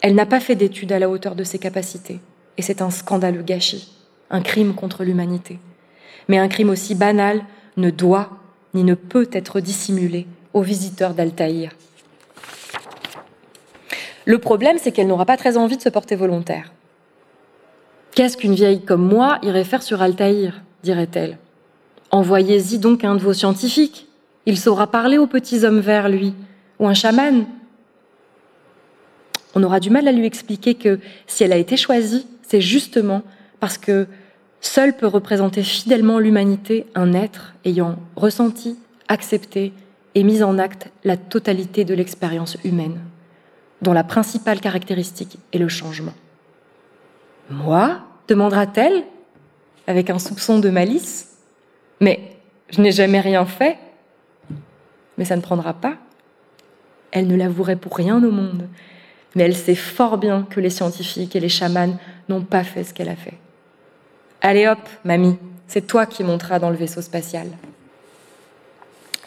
[0.00, 2.18] Elle n'a pas fait d'études à la hauteur de ses capacités,
[2.56, 3.92] et c'est un scandaleux gâchis,
[4.30, 5.60] un crime contre l'humanité.
[6.26, 7.44] Mais un crime aussi banal
[7.76, 8.30] ne doit
[8.74, 11.70] ni ne peut être dissimulé aux visiteurs d'Altaïr.
[14.24, 16.72] Le problème, c'est qu'elle n'aura pas très envie de se porter volontaire.
[18.16, 21.38] Qu'est-ce qu'une vieille comme moi irait faire sur Altaïr dirait-elle.
[22.10, 24.08] Envoyez-y donc un de vos scientifiques.
[24.44, 26.34] Il saura parler aux petits hommes verts, lui,
[26.80, 27.46] ou un chaman,
[29.54, 33.22] on aura du mal à lui expliquer que si elle a été choisie, c'est justement
[33.60, 34.06] parce que
[34.60, 38.78] seul peut représenter fidèlement l'humanité un être ayant ressenti,
[39.08, 39.72] accepté
[40.14, 43.00] et mis en acte la totalité de l'expérience humaine,
[43.82, 46.14] dont la principale caractéristique est le changement.
[47.50, 49.04] Moi demandera-t-elle,
[49.86, 51.38] avec un soupçon de malice.
[52.00, 52.20] Mais
[52.70, 53.78] je n'ai jamais rien fait.
[55.16, 55.96] Mais ça ne prendra pas.
[57.10, 58.68] Elle ne l'avouerait pour rien au monde
[59.38, 61.96] mais elle sait fort bien que les scientifiques et les chamans
[62.28, 63.34] n'ont pas fait ce qu'elle a fait.
[64.40, 65.36] Allez hop, mamie,
[65.68, 67.46] c'est toi qui monteras dans le vaisseau spatial.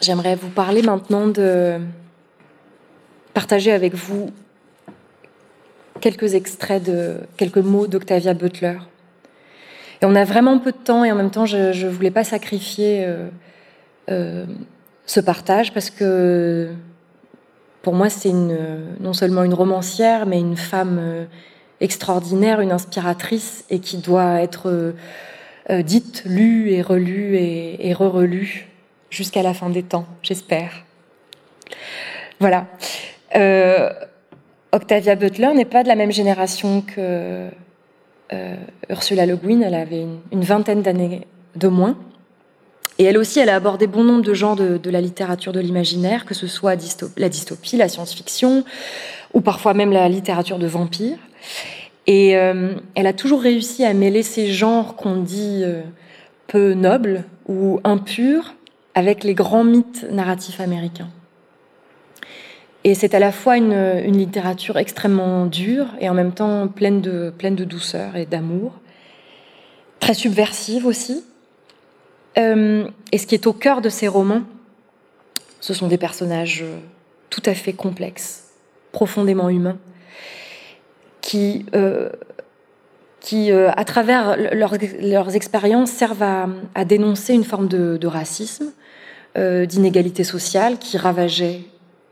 [0.02, 1.80] J'aimerais vous parler maintenant de
[3.32, 4.30] partager avec vous
[6.02, 8.76] quelques extraits de quelques mots d'Octavia Butler.
[10.02, 12.24] Et on a vraiment peu de temps et en même temps, je ne voulais pas
[12.24, 13.28] sacrifier euh,
[14.10, 14.44] euh,
[15.06, 16.68] ce partage parce que
[17.82, 21.24] pour moi, c'est non seulement une romancière, mais une femme euh,
[21.80, 24.92] extraordinaire, une inspiratrice, et qui doit être euh,
[25.70, 28.68] euh, dite, lue et relue et, re-relue
[29.10, 30.84] jusqu'à la fin des temps, j'espère.
[32.40, 32.66] Voilà.
[34.72, 37.48] Octavia Butler n'est pas de la même génération que
[38.88, 39.60] Ursula Le Guin.
[39.60, 41.26] Elle avait une vingtaine d'années
[41.56, 41.96] de moins.
[43.02, 46.24] Et elle aussi, elle a abordé bon nombre de genres de, la littérature de l'imaginaire,
[46.24, 46.76] que ce soit
[47.16, 48.62] la dystopie, la science-fiction,
[49.34, 51.18] ou parfois même la littérature de vampires.
[52.06, 55.80] Et euh, elle a toujours réussi à mêler ces genres qu'on dit euh,
[56.46, 58.54] peu noble ou impur
[58.94, 61.10] avec les grands mythes narratifs américains.
[62.84, 67.64] Et c'est à la fois une, littérature extrêmement dure et en même temps pleine de
[67.64, 68.74] douceur et d'amour,
[69.98, 71.24] très subversive aussi.
[72.38, 74.42] Euh, et ce qui est au cœur de ces romans,
[75.60, 76.64] ce sont des personnages
[77.30, 78.50] tout à fait complexes,
[78.90, 79.78] profondément humains,
[81.20, 82.10] qui, euh,
[83.20, 86.22] qui euh, à travers leurs, expériences, servent
[86.74, 88.72] à, dénoncer une forme de, de racisme,
[89.34, 91.60] d'inégalité sociale qui ravageait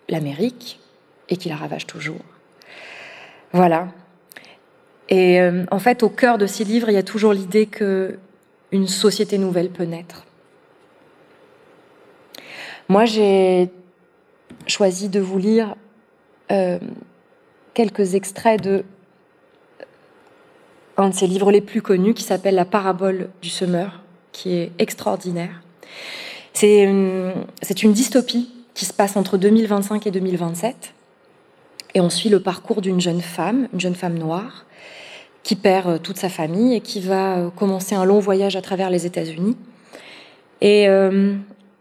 [0.09, 0.81] l'Amérique
[1.29, 2.17] et qui la ravage toujours.
[3.53, 3.89] Voilà.
[5.11, 8.19] Et euh, en fait, au cœur de ces livres, il y a toujours l'idée que
[8.73, 10.25] une société nouvelle peut naître.
[12.89, 13.71] Moi, j'ai
[14.67, 15.77] choisi de vous lire
[16.51, 16.79] euh,
[17.75, 18.85] quelques extraits de
[20.97, 24.03] un de ses livres les plus connus qui s'appelle La parabole du semeur,
[24.33, 25.63] qui est extraordinaire.
[26.53, 30.95] C'est une dystopie qui se passe entre 2025 et 2027.
[31.95, 34.67] Et on suit le parcours d'une jeune femme, une jeune femme noire,
[35.43, 38.63] qui perd euh, toute sa famille et qui va euh, commencer un long voyage à
[38.63, 39.57] travers les États-Unis.
[40.61, 41.35] Et euh,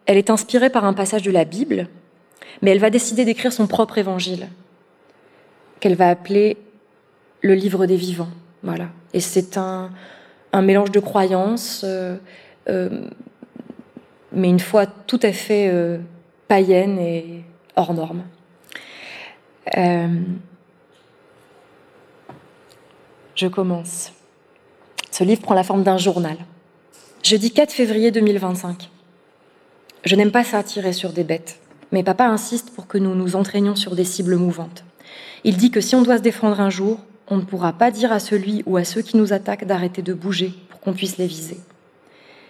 [0.06, 1.88] elle est inspirée par un passage de la Bible,
[2.62, 4.48] mais elle va décider d'écrire son propre évangile,
[5.80, 6.58] qu'elle va appeler
[7.42, 8.30] le livre des vivants.
[8.64, 8.88] Voilà.
[9.14, 9.92] Et c'est un,
[10.54, 11.86] mélange de croyances,
[12.68, 13.00] mais
[14.50, 15.72] une foi tout à fait
[16.48, 17.44] païenne et
[17.76, 18.24] hors norme.
[23.40, 24.12] Je commence.
[25.12, 26.36] Ce livre prend la forme d'un journal.
[27.24, 28.90] Jeudi 4 février 2025.
[30.04, 31.58] Je n'aime pas s'attirer sur des bêtes,
[31.94, 34.84] mais papa insiste pour que nous nous entraînions sur des cibles mouvantes.
[35.46, 38.12] Il dit que si on doit se défendre un jour, on ne pourra pas dire
[38.12, 41.28] à celui ou à ceux qui nous attaquent d'arrêter de bouger pour qu'on puisse les
[41.28, 41.60] viser.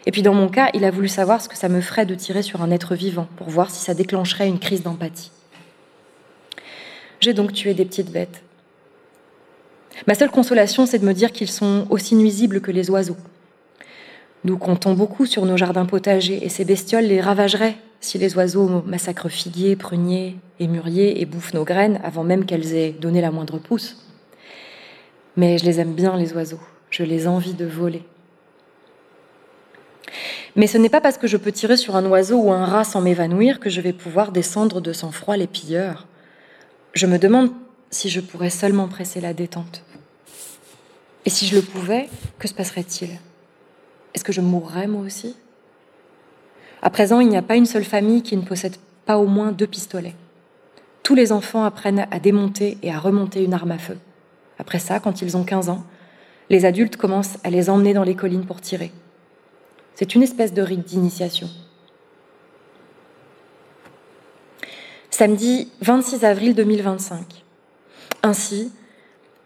[0.08, 2.16] Et puis dans mon cas, il a voulu savoir ce que ça me ferait de
[2.16, 5.30] tirer sur un être vivant pour voir si ça déclencherait une crise d'empathie.
[7.20, 8.42] J'ai donc tué des petites bêtes.
[10.08, 13.18] Ma seule consolation, c'est de me dire qu'ils sont aussi nuisibles que les oiseaux.
[14.46, 18.84] Nous comptons beaucoup sur nos jardins potagers et ces bestioles les ravageraient si les oiseaux
[18.86, 23.32] massacrent figuiers, pruniers et mûriers et bouffent nos graines avant même qu'elles aient donné la
[23.32, 23.98] moindre pousse.
[25.36, 26.62] Mais je les aime bien, les oiseaux.
[26.90, 28.04] Je les envie de voler.
[30.56, 32.84] Mais ce n'est pas parce que je peux tirer sur un oiseau ou un rat
[32.84, 36.08] sans m'évanouir que je vais pouvoir descendre de sang-froid les pilleurs.
[36.94, 37.52] Je me demande
[37.90, 39.84] si je pourrais seulement presser la détente.
[41.26, 43.10] Et si je le pouvais, que se passerait-il?
[44.14, 45.36] Est-ce que je mourrais moi aussi?
[46.82, 49.52] À présent, il n'y a pas une seule famille qui ne possède pas au moins
[49.52, 50.16] deux pistolets.
[51.04, 53.98] Tous les enfants apprennent à démonter et à remonter une arme à feu.
[54.60, 55.84] Après ça, quand ils ont 15 ans,
[56.50, 58.92] les adultes commencent à les emmener dans les collines pour tirer.
[59.96, 61.50] C'est une espèce de rite d'initiation.
[65.10, 67.44] Samedi 26 avril 2025.
[68.24, 68.72] Ainsi,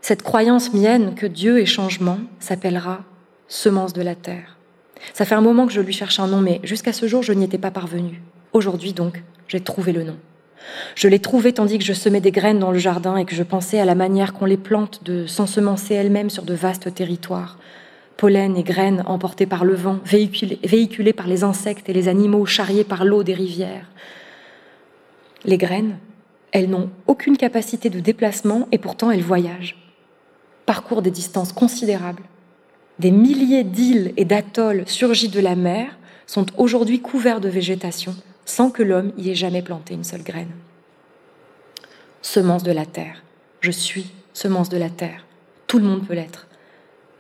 [0.01, 3.03] cette croyance mienne que Dieu est changement s'appellera
[3.47, 4.57] semence de la terre.
[5.13, 7.33] Ça fait un moment que je lui cherche un nom, mais jusqu'à ce jour, je
[7.33, 8.21] n'y étais pas parvenue.
[8.53, 10.17] Aujourd'hui, donc, j'ai trouvé le nom.
[10.95, 13.43] Je l'ai trouvé tandis que je semais des graines dans le jardin et que je
[13.43, 17.57] pensais à la manière qu'on les plante de s'ensemencer elles-mêmes sur de vastes territoires,
[18.17, 22.85] pollen et graines emportés par le vent, véhiculés, par les insectes et les animaux, charriés
[22.85, 23.89] par l'eau des rivières.
[25.45, 25.97] Les graines,
[26.53, 29.75] elles n'ont aucune capacité de déplacement et pourtant elles voyagent,
[30.67, 32.23] parcourent des distances considérables.
[32.99, 35.97] Des milliers d'îles et d'atolls surgis de la mer
[36.27, 40.51] sont aujourd'hui couverts de végétation sans que l'homme y ait jamais planté une seule graine.
[42.21, 43.23] Semence de la terre.
[43.61, 45.25] Je suis semence de la terre.
[45.65, 46.47] Tout le monde peut l'être.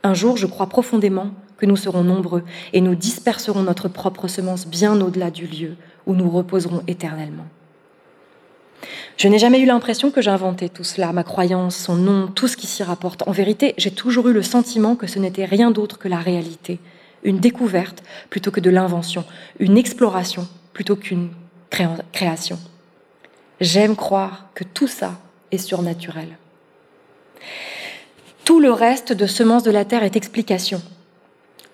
[0.03, 4.67] Un jour, je crois profondément que nous serons nombreux et nous disperserons notre propre semence
[4.67, 5.75] bien au-delà du lieu
[6.05, 7.47] où nous reposerons éternellement.
[9.17, 12.57] Je n'ai jamais eu l'impression que j'inventais tout cela, ma croyance, son nom, tout ce
[12.57, 13.27] qui s'y rapporte.
[13.27, 16.79] En vérité, j'ai toujours eu le sentiment que ce n'était rien d'autre que la réalité,
[17.23, 19.23] une découverte plutôt que de l'invention,
[19.59, 21.29] une exploration plutôt qu'une
[22.11, 22.59] création.
[23.61, 25.19] J'aime croire que tout ça
[25.51, 26.37] est surnaturel.
[28.45, 30.81] Tout le reste de Semences de la Terre est explication.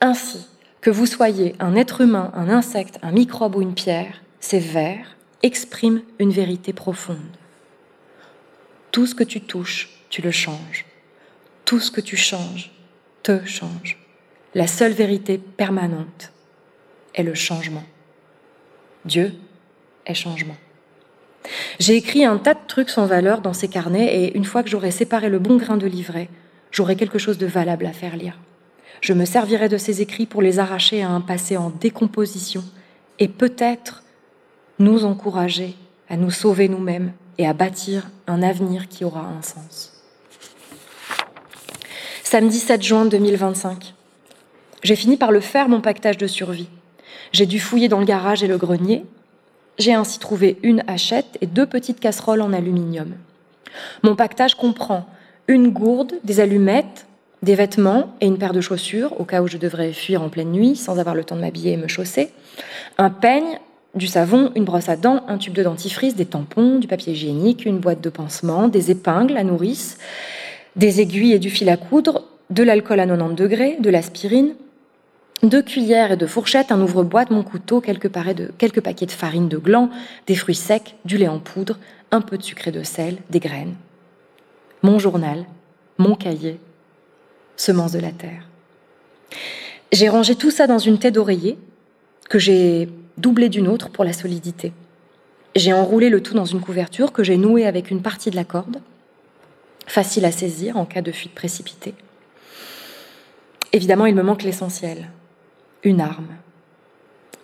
[0.01, 0.45] Ainsi,
[0.82, 5.18] que vous soyez un être humain, un insecte, un microbe ou une pierre, ces vers
[5.44, 7.18] expriment une vérité profonde.
[8.92, 10.86] Tout ce que tu touches, tu le changes.
[11.66, 12.72] Tout ce que tu changes,
[13.24, 13.98] te change.
[14.56, 16.32] La seule vérité permanente
[17.14, 17.84] est le changement.
[19.06, 19.34] Dieu
[20.06, 20.58] est changement.
[21.80, 24.70] J'ai écrit un tas de trucs sans valeur dans ces carnets et une fois que
[24.70, 26.30] j'aurai séparé le bon grain de livret,
[26.72, 28.38] j'aurai quelque chose de valable à faire lire.
[29.02, 32.64] Je me servirai de ces écrits pour les arracher à un passé en décomposition
[33.20, 34.04] et peut-être
[34.80, 35.76] nous encourager
[36.10, 39.94] à nous sauver nous-mêmes et à bâtir un avenir qui aura un sens.
[42.24, 43.94] Samedi 7 juin 2025.
[44.84, 46.70] J'ai fini par le faire, mon pactage de survie.
[47.32, 49.06] J'ai dû fouiller dans le garage et le grenier.
[49.78, 53.14] J'ai ainsi trouvé une hachette et deux petites casseroles en aluminium.
[54.04, 55.06] Mon pactage comprend
[55.48, 57.08] une gourde, des allumettes,
[57.42, 60.52] des vêtements et une paire de chaussures, au cas où je devrais fuir en pleine
[60.52, 62.32] nuit sans avoir le temps de m'habiller et me chausser,
[62.98, 63.60] un peigne,
[63.96, 67.66] du savon, une brosse à dents, un tube de dentifrice, des tampons, du papier hygiénique,
[67.66, 69.98] une boîte de pansements, des épingles à nourrice,
[70.76, 74.54] des aiguilles et du fil à coudre, de l'alcool à 90 degrés, de l'aspirine,
[75.42, 78.12] deux cuillères et deux fourchettes, un ouvre-boîte, mon couteau, quelques,
[78.58, 79.90] quelques paquets de farine de gland,
[80.28, 81.78] des fruits secs, du lait en poudre,
[82.12, 83.76] un peu de sucre et de sel, des graines.
[84.82, 85.46] Mon journal,
[85.98, 86.60] mon cahier,
[87.56, 88.48] semences de la terre.
[89.92, 91.58] J'ai rangé tout ça dans une tête d'oreiller
[92.30, 94.72] que j'ai doublée d'une autre pour la solidité.
[95.55, 98.43] J'ai enroulé le tout dans une couverture que j'ai nouée avec une partie de la
[98.43, 98.82] corde,
[99.88, 101.95] facile à saisir en cas de fuite précipitée.
[103.74, 105.09] Évidemment, il me manque l'essentiel,
[105.84, 106.30] une arme.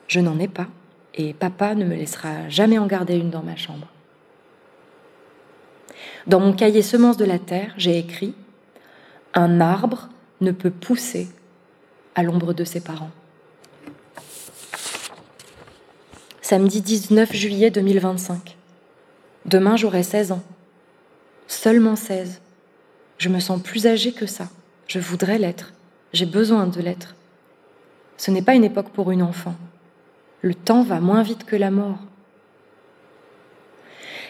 [0.07, 0.67] Je n'en ai pas,
[1.13, 3.87] et papa ne me laissera jamais en garder une dans ma chambre.
[6.27, 8.33] Dans mon cahier Semences de la Terre, j'ai écrit
[9.33, 10.09] Un arbre
[10.41, 11.27] ne peut pousser
[12.15, 13.11] à l'ombre de ses parents.
[16.47, 18.55] Samedi 19 juillet 2025.
[19.47, 20.43] Demain, j'aurai 16 ans.
[21.47, 22.39] Seulement 16.
[23.17, 24.47] Je me sens plus âgée que ça.
[24.85, 25.73] Je voudrais l'être.
[26.13, 27.15] J'ai besoin de l'être.
[28.17, 29.55] Ce n'est pas une époque pour une enfant.
[30.43, 31.97] Le temps va moins vite que la mort.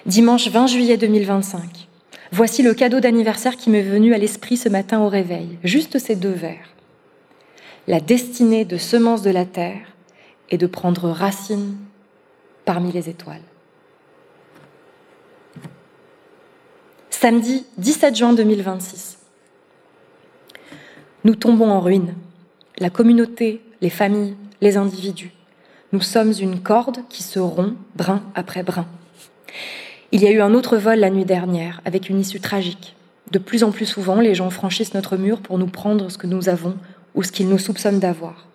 [0.06, 1.90] Dimanche 20 juillet 2025.
[2.32, 5.60] Voici le cadeau d'anniversaire qui m'est venu à l'esprit ce matin au réveil.
[5.66, 6.70] Juste ces deux vers.
[7.90, 9.86] La destinée de semence de la terre
[10.50, 11.76] est de prendre racine
[12.66, 13.42] parmi les étoiles.
[17.10, 19.18] Samedi 17 juin 2026.
[21.24, 22.14] Nous tombons en ruine.
[22.78, 25.32] La communauté, les familles, les individus.
[25.92, 28.86] Nous sommes une corde qui se rompt brin après brin.
[30.12, 32.96] Il y a eu un autre vol la nuit dernière, avec une issue tragique.
[33.32, 36.28] De plus en plus souvent, les gens franchissent notre mur pour nous prendre ce que
[36.28, 36.76] nous avons
[37.16, 38.46] ou ce qu'ils nous soupçonnent d'avoir.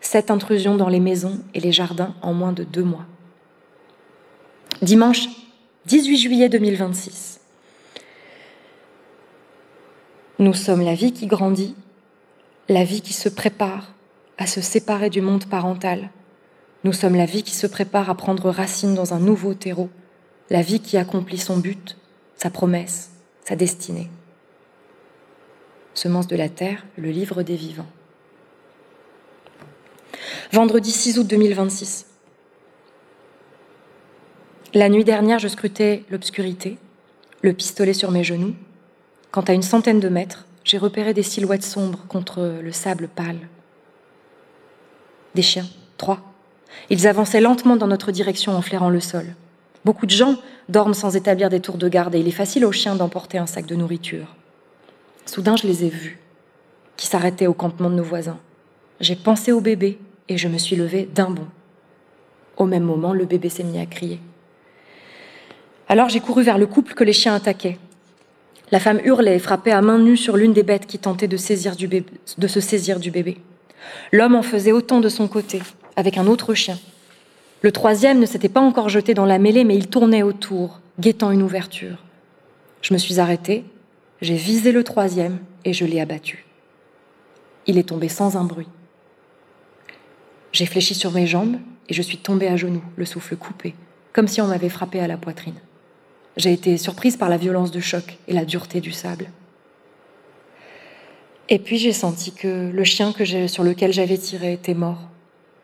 [0.00, 3.06] Cette intrusion dans les maisons et les jardins en moins de deux mois.
[4.82, 5.28] Dimanche
[5.86, 7.38] 18 juillet 2026.
[10.40, 11.76] Nous sommes la vie qui grandit,
[12.68, 13.92] la vie qui se prépare
[14.38, 16.10] à se séparer du monde parental.
[16.82, 19.88] Nous sommes la vie qui se prépare à prendre racine dans un nouveau terreau,
[20.50, 21.96] la vie qui accomplit son but,
[22.34, 23.12] sa promesse,
[23.44, 24.10] sa destinée.
[25.94, 27.90] Semence de la terre, le livre des vivants.
[30.50, 32.06] Vendredi 6 août 2026.
[34.74, 36.78] La nuit dernière, je scrutais l'obscurité,
[37.42, 38.54] le pistolet sur mes genoux,
[39.30, 43.48] quand à une centaine de mètres, j'ai repéré des silhouettes sombres contre le sable pâle.
[45.34, 45.66] Des chiens,
[45.98, 46.20] trois.
[46.88, 49.34] Ils avançaient lentement dans notre direction en flairant le sol.
[49.84, 50.36] Beaucoup de gens
[50.70, 53.46] dorment sans établir des tours de garde et il est facile aux chiens d'emporter un
[53.46, 54.36] sac de nourriture.
[55.26, 56.18] Soudain, je les ai vus,
[56.96, 58.38] qui s'arrêtaient au campement de nos voisins.
[59.00, 59.98] J'ai pensé au bébé
[60.30, 61.48] et je me suis levée d'un bond.
[62.56, 64.18] Au même moment, le bébé s'est mis à crier.
[65.92, 67.76] Alors j'ai couru vers le couple que les chiens attaquaient.
[68.70, 71.36] La femme hurlait et frappait à main nue sur l'une des bêtes qui tentait de,
[71.36, 71.76] se saisir
[72.98, 73.36] du bébé.
[74.10, 75.60] L'homme en faisait autant de son côté,
[75.96, 76.78] avec un autre chien.
[77.60, 81.30] Le troisième ne s'était pas encore jeté dans la mêlée, mais il tournait autour, guettant
[81.30, 81.98] une ouverture.
[82.80, 83.62] Je me suis arrêtée,
[84.22, 86.46] j'ai visé le troisième et je l'ai abattu.
[87.66, 88.68] Il est tombé sans un bruit.
[90.52, 91.58] J'ai fléchi sur mes jambes
[91.90, 93.74] et je suis tombée à genoux, le souffle coupé,
[94.14, 95.60] comme si on m'avait frappé à la poitrine.
[96.36, 99.30] J'ai été surprise par la violence du choc et la dureté du sable.
[101.48, 103.12] Et puis j'ai senti que le chien
[103.46, 105.00] sur lequel j'avais tiré était mort.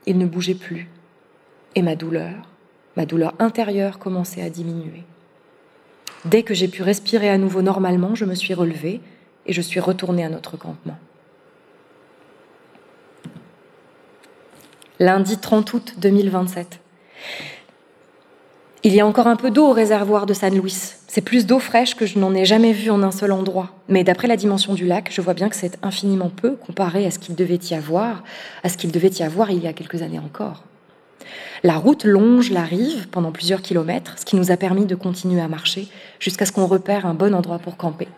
[0.07, 0.89] Il ne bougeait plus,
[1.75, 2.35] et ma douleur,
[2.97, 5.05] ma douleur intérieure commençait à diminuer.
[6.25, 9.01] Dès que j'ai pu respirer à nouveau normalement, je me suis relevée
[9.47, 10.99] et je suis retournée à notre campement.
[15.01, 16.81] Lundi 30 août 2027.
[18.89, 20.95] Il y a encore un peu d'eau au réservoir de San Luis.
[21.09, 23.69] C'est plus d'eau fraîche que je n'en ai jamais vue en un seul endroit.
[23.91, 27.11] Mais d'après la dimension du lac, je vois bien que c'est infiniment peu comparé à
[27.11, 28.23] ce qu'il devait y avoir,
[29.51, 30.63] il y a quelques années encore.
[31.63, 35.43] La route longe la rive pendant plusieurs kilomètres, ce qui nous a permis de continuer
[35.43, 35.87] à marcher
[36.19, 38.09] jusqu'à ce qu'on repère un bon endroit pour camper.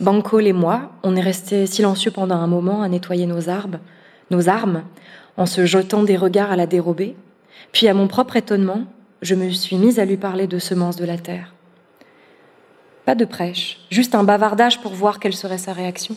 [0.00, 3.50] Bancol et moi, on est restés silencieux pendant un moment à nettoyer nos
[4.30, 4.82] nos armes,
[5.36, 7.16] en se jetant des regards à la dérobée.
[7.74, 8.84] Puis, à mon propre étonnement,
[9.20, 11.52] je me suis mise à lui parler de semences de la terre.
[13.04, 16.16] Pas de prêche, juste un bavardage pour voir quelle serait sa réaction.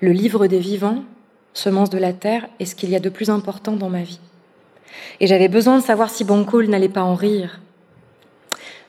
[0.00, 1.04] Le livre des vivants,
[1.52, 4.18] semences de la terre, est ce qu'il y a de plus important dans ma vie.
[5.20, 7.60] Et j'avais besoin de savoir si Bancol n'allait pas en rire.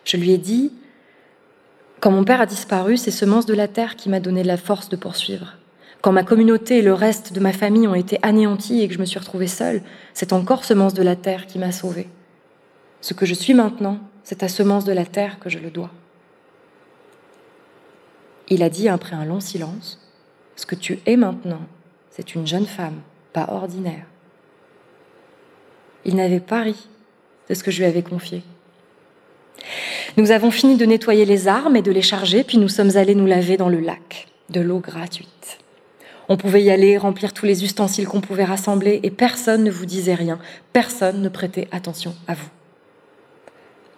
[0.06, 0.72] Je lui ai dit
[2.00, 4.90] quand mon père a disparu, c'est Semence de la Terre qui m'a donné la force
[4.90, 5.58] de poursuivre.
[6.02, 9.00] Quand ma communauté et le reste de ma famille ont été anéantis et que je
[9.00, 9.84] me suis retrouvée seule,
[10.14, 12.08] c'est encore Semence de la Terre qui m'a sauvée.
[13.02, 15.92] Ce que je suis maintenant, c'est à Semence de la Terre que je le dois.
[18.50, 20.00] Il a dit après un long silence,
[20.56, 21.62] Ce que tu es maintenant,
[22.10, 24.06] c'est une jeune femme, pas ordinaire.
[26.04, 26.76] Il n'avait pas ri
[27.48, 28.42] de ce que je lui avais confié.
[30.18, 33.16] Nous avons fini de nettoyer les armes et de les charger, puis nous sommes allés
[33.16, 35.60] nous laver dans le lac, de l'eau gratuite.
[36.32, 39.86] On pouvait y aller, remplir tous les ustensiles qu'on pouvait rassembler, et personne ne vous
[39.86, 40.40] disait rien,
[40.72, 42.48] personne ne prêtait attention à vous.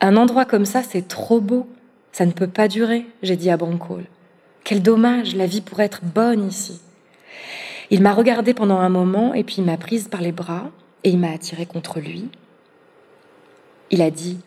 [0.02, 1.68] Un endroit comme ça, c'est trop beau,
[2.12, 4.06] ça ne peut pas durer, j'ai dit à Bancol.
[4.64, 6.82] Quel dommage, la vie pourrait être bonne ici.
[7.92, 10.72] Il m'a regardé pendant un moment, et puis il m'a prise par les bras,
[11.04, 12.30] et il m'a attirée contre lui.
[13.92, 14.40] Il a dit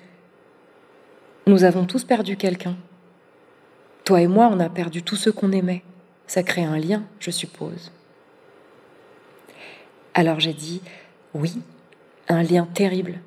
[1.46, 2.74] nous avons tous perdu quelqu'un.
[4.02, 5.84] Toi et moi, on a perdu tous ceux qu'on aimait.
[6.26, 7.92] Ça crée un lien, je suppose.
[10.14, 10.80] Alors j'ai dit,
[11.34, 11.60] oui,
[12.28, 13.20] un lien terrible,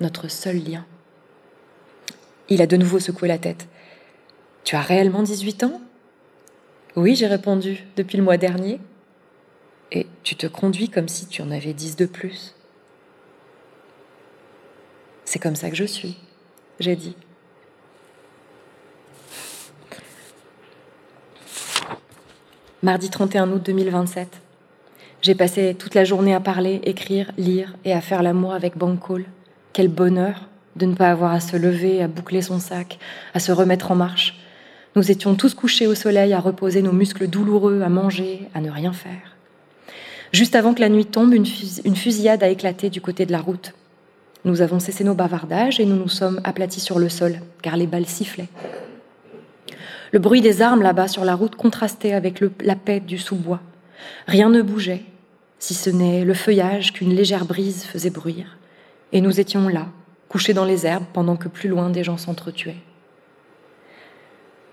[0.00, 0.86] notre seul lien.
[2.48, 3.68] Il a de nouveau secoué la tête.
[4.64, 5.80] Tu as réellement 18 ans?
[6.96, 8.80] Oui, j'ai répondu, depuis le mois dernier.
[9.92, 12.54] Et tu te conduis comme si tu en avais 10 de plus.
[15.24, 16.16] C'est comme ça que je suis,
[16.80, 17.16] j'ai dit.
[22.82, 24.40] Mardi 31 août 2027.
[25.20, 29.24] J'ai passé toute la journée à parler, écrire, lire et à faire l'amour avec Bancol.
[29.74, 32.98] Quel bonheur de ne pas avoir à se lever, à boucler son sac,
[33.34, 34.38] à se remettre en marche.
[34.96, 38.70] Nous étions tous couchés au soleil, à reposer nos muscles douloureux, à manger, à ne
[38.70, 39.36] rien faire.
[40.32, 43.74] Juste avant que la nuit tombe, une, fusillade a éclaté du côté de la route.
[44.44, 47.86] Nous avons cessé nos bavardages et nous nous sommes aplatis sur le sol, car les
[47.86, 48.48] balles sifflaient.
[50.12, 53.60] Le bruit des armes là-bas sur la route contrastait avec la paix du sous-bois.
[54.26, 55.04] Rien ne bougeait,
[55.58, 58.58] si ce n'est le feuillage qu'une légère brise faisait bruire.
[59.12, 59.86] Et nous étions là,
[60.28, 62.82] couchés dans les herbes, pendant que plus loin des gens s'entretuaient.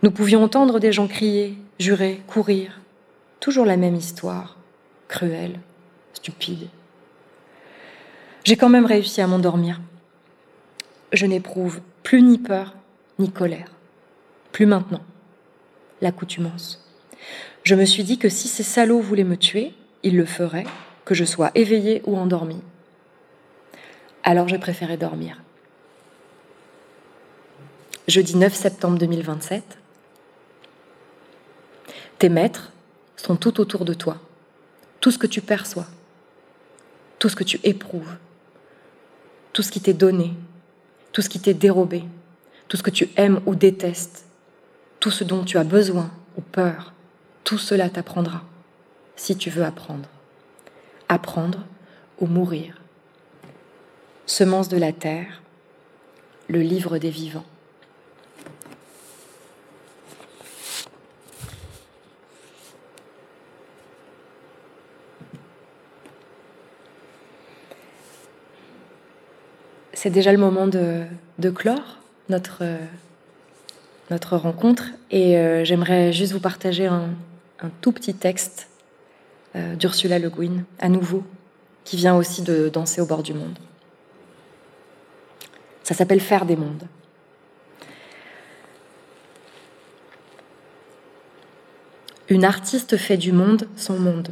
[0.02, 2.82] Nous pouvions entendre des gens crier, jurer, courir.
[3.40, 4.58] Toujours la même histoire,
[5.08, 5.60] cruelle,
[6.14, 6.68] stupide.
[8.44, 9.82] J'ai quand même réussi à m'endormir.
[11.14, 12.76] Je n'éprouve plus ni peur,
[13.20, 13.72] ni colère.
[14.52, 15.02] Plus maintenant
[16.02, 16.84] l'accoutumance.
[17.64, 19.74] Je me suis dit que si ces salauds voulaient me tuer,
[20.04, 20.66] ils le feraient,
[21.06, 22.62] que je sois éveillée ou endormie.
[24.24, 25.42] Alors j'ai préféré dormir.
[28.08, 29.78] Jeudi 9 septembre 2027.
[32.20, 32.72] Tes maîtres
[33.16, 34.18] sont tout autour de toi.
[35.02, 35.88] Tout ce que tu perçois,
[37.20, 38.16] tout ce que tu éprouves,
[39.54, 40.34] tout ce qui t'est donné,
[41.12, 42.04] tout ce qui t'est dérobé,
[42.68, 44.27] tout ce que tu aimes ou détestes,
[45.00, 46.94] tout ce dont tu as besoin ou peur,
[47.44, 48.44] tout cela t'apprendra,
[49.16, 50.10] si tu veux apprendre.
[51.10, 51.60] Apprendre
[52.20, 52.82] ou mourir.
[54.26, 55.42] Semence de la terre,
[56.48, 57.46] le livre des vivants.
[69.94, 71.06] C'est déjà le moment de,
[71.40, 71.98] de clore
[72.30, 72.64] notre
[74.10, 77.10] notre rencontre et euh, j'aimerais juste vous partager un,
[77.82, 78.70] tout petit texte
[79.56, 81.24] euh, d'Ursula Le Guin, à nouveau,
[81.84, 83.58] qui vient aussi de Danser au bord du monde.
[85.84, 86.84] Ça s'appelle Faire des mondes.
[92.30, 94.30] Une artiste fait du monde son monde.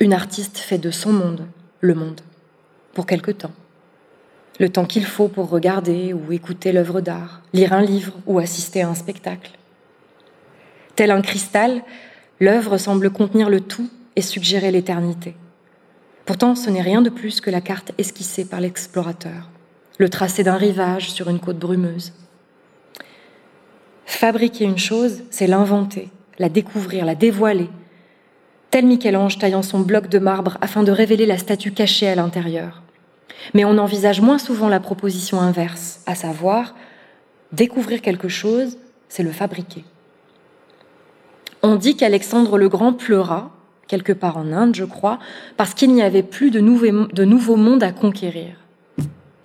[0.00, 1.46] Une artiste fait de son monde
[1.80, 2.20] le monde,
[2.94, 3.52] pour quelque temps
[4.60, 8.82] le temps qu'il faut pour regarder ou écouter l'œuvre d'art, lire un livre ou assister
[8.82, 9.52] à un spectacle.
[10.96, 11.82] Tel un cristal,
[12.40, 15.34] l'œuvre semble contenir le tout et suggérer l'éternité.
[16.24, 19.50] Pourtant, ce n'est rien de plus que la carte esquissée par l'explorateur,
[19.98, 22.12] le tracé d'un rivage sur une côte brumeuse.
[24.06, 27.68] Fabriquer une chose, c'est l'inventer, la découvrir, la dévoiler,
[28.70, 32.83] tel Michel-Ange taillant son bloc de marbre afin de révéler la statue cachée à l'intérieur.
[33.52, 36.74] Mais on envisage moins souvent la proposition inverse, à savoir
[37.54, 38.78] découvrir quelque chose,
[39.08, 39.84] c'est le fabriquer.
[41.62, 43.50] On dit qu'Alexandre le Grand pleura,
[43.86, 45.18] quelque part en Inde, je crois,
[45.56, 48.56] parce qu'il n'y avait plus de, nouveaux, de nouveaux mondes à conquérir.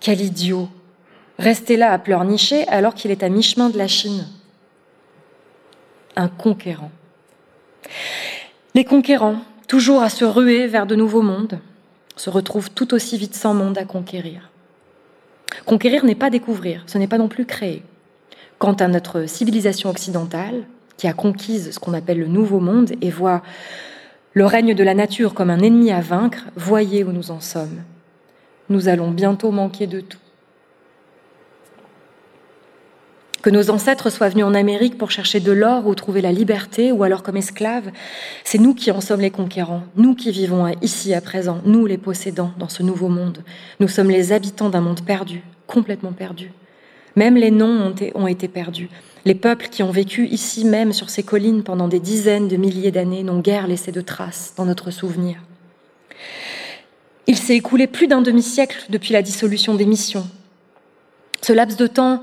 [0.00, 0.68] Quel idiot
[1.38, 4.26] Rester là à pleurnicher alors qu'il est à mi-chemin de la Chine.
[6.16, 6.90] Un conquérant.
[8.74, 11.58] Les conquérants, toujours à se ruer vers de nouveaux mondes,
[12.16, 14.50] se retrouvent tout aussi vite sans monde à conquérir.
[15.66, 17.82] Conquérir n'est pas découvrir, ce n'est pas non plus créer.
[18.58, 20.64] Quant à notre civilisation occidentale,
[20.96, 23.42] qui a conquise ce qu'on appelle le nouveau monde et voit
[24.34, 27.82] le règne de la nature comme un ennemi à vaincre, voyez où nous en sommes.
[28.68, 30.18] Nous allons bientôt manquer de tout.
[33.42, 36.92] Que nos ancêtres soient venus en Amérique pour chercher de l'or ou trouver la liberté,
[36.92, 37.90] ou alors comme esclaves,
[38.44, 41.96] c'est nous qui en sommes les conquérants, nous qui vivons ici à présent, nous les
[41.96, 43.42] possédants dans ce nouveau monde.
[43.78, 46.52] Nous sommes les habitants d'un monde perdu, complètement perdu.
[47.16, 48.90] Même les noms ont été perdus.
[49.24, 52.90] Les peuples qui ont vécu ici même sur ces collines pendant des dizaines de milliers
[52.90, 55.38] d'années n'ont guère laissé de traces dans notre souvenir.
[57.26, 60.26] Il s'est écoulé plus d'un demi-siècle depuis la dissolution des missions.
[61.42, 62.22] Ce laps de temps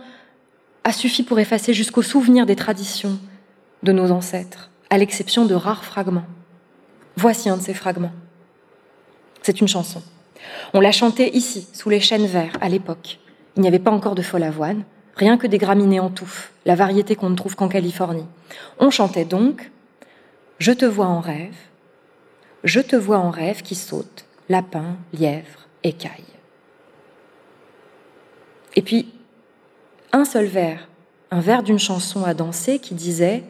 [0.87, 3.19] a suffi pour effacer jusqu'au souvenir des traditions
[3.83, 6.25] de nos ancêtres, à l'exception de rares fragments.
[7.17, 8.13] Voici un de ces fragments.
[9.41, 10.01] C'est une chanson.
[10.73, 13.19] On l'a chantée ici, sous les chênes verts, à l'époque.
[13.57, 14.85] Il n'y avait pas encore de folle avoine,
[15.17, 18.25] rien que des graminées en touffe, la variété qu'on ne trouve qu'en Californie.
[18.79, 19.69] On chantait donc
[20.57, 21.57] Je te vois en rêve,
[22.63, 26.23] je te vois en rêve qui saute, lapin, lièvre, écaille.
[28.77, 29.11] Et puis,
[30.13, 30.87] un seul vers,
[31.31, 33.43] un vers d'une chanson à danser qui disait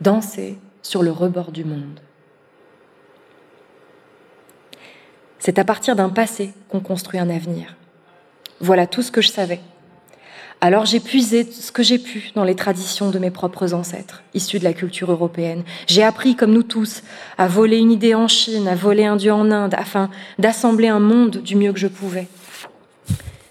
[0.00, 2.00] Danser sur le rebord du monde.
[5.38, 7.76] C'est à partir d'un passé qu'on construit un avenir.
[8.60, 9.60] Voilà tout ce que je savais.
[10.62, 14.58] Alors j'ai puisé ce que j'ai pu dans les traditions de mes propres ancêtres, issus
[14.58, 15.64] de la culture européenne.
[15.86, 17.02] J'ai appris, comme nous tous,
[17.38, 21.00] à voler une idée en Chine, à voler un dieu en Inde, afin d'assembler un
[21.00, 22.28] monde du mieux que je pouvais.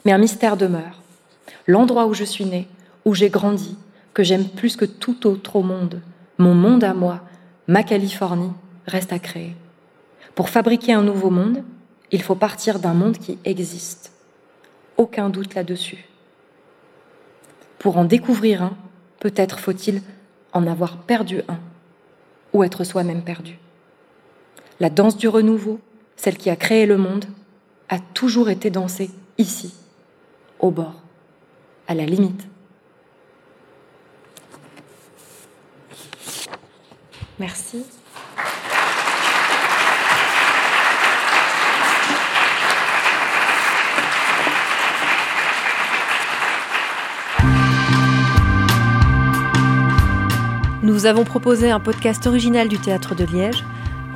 [0.05, 0.98] Mais un mystère demeure
[1.69, 2.67] l'endroit où je suis né,
[3.05, 3.77] où j'ai grandi,
[4.15, 6.01] que j'aime plus que tout autre au monde,
[6.39, 7.21] mon monde à moi,
[7.67, 8.51] ma Californie,
[8.87, 9.55] reste à créer.
[10.33, 11.63] Pour fabriquer un nouveau monde,
[12.11, 14.11] il faut partir d'un monde qui existe.
[14.97, 16.05] Aucun doute là-dessus.
[17.77, 18.75] Pour en découvrir un,
[19.19, 20.01] peut-être faut-il
[20.53, 21.59] en avoir perdu un,
[22.51, 23.59] ou être soi-même perdu.
[24.79, 25.79] La danse du renouveau,
[26.15, 27.25] celle qui a créé le monde,
[27.89, 29.75] a toujours été dansée ici,
[30.59, 30.98] au bord
[31.89, 32.47] à la limite.
[37.39, 37.83] Merci.
[50.83, 53.63] Nous avons proposé un podcast original du Théâtre de Liège.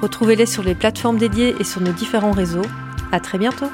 [0.01, 2.65] Retrouvez-les sur les plateformes dédiées et sur nos différents réseaux.
[3.11, 3.69] À très bientôt!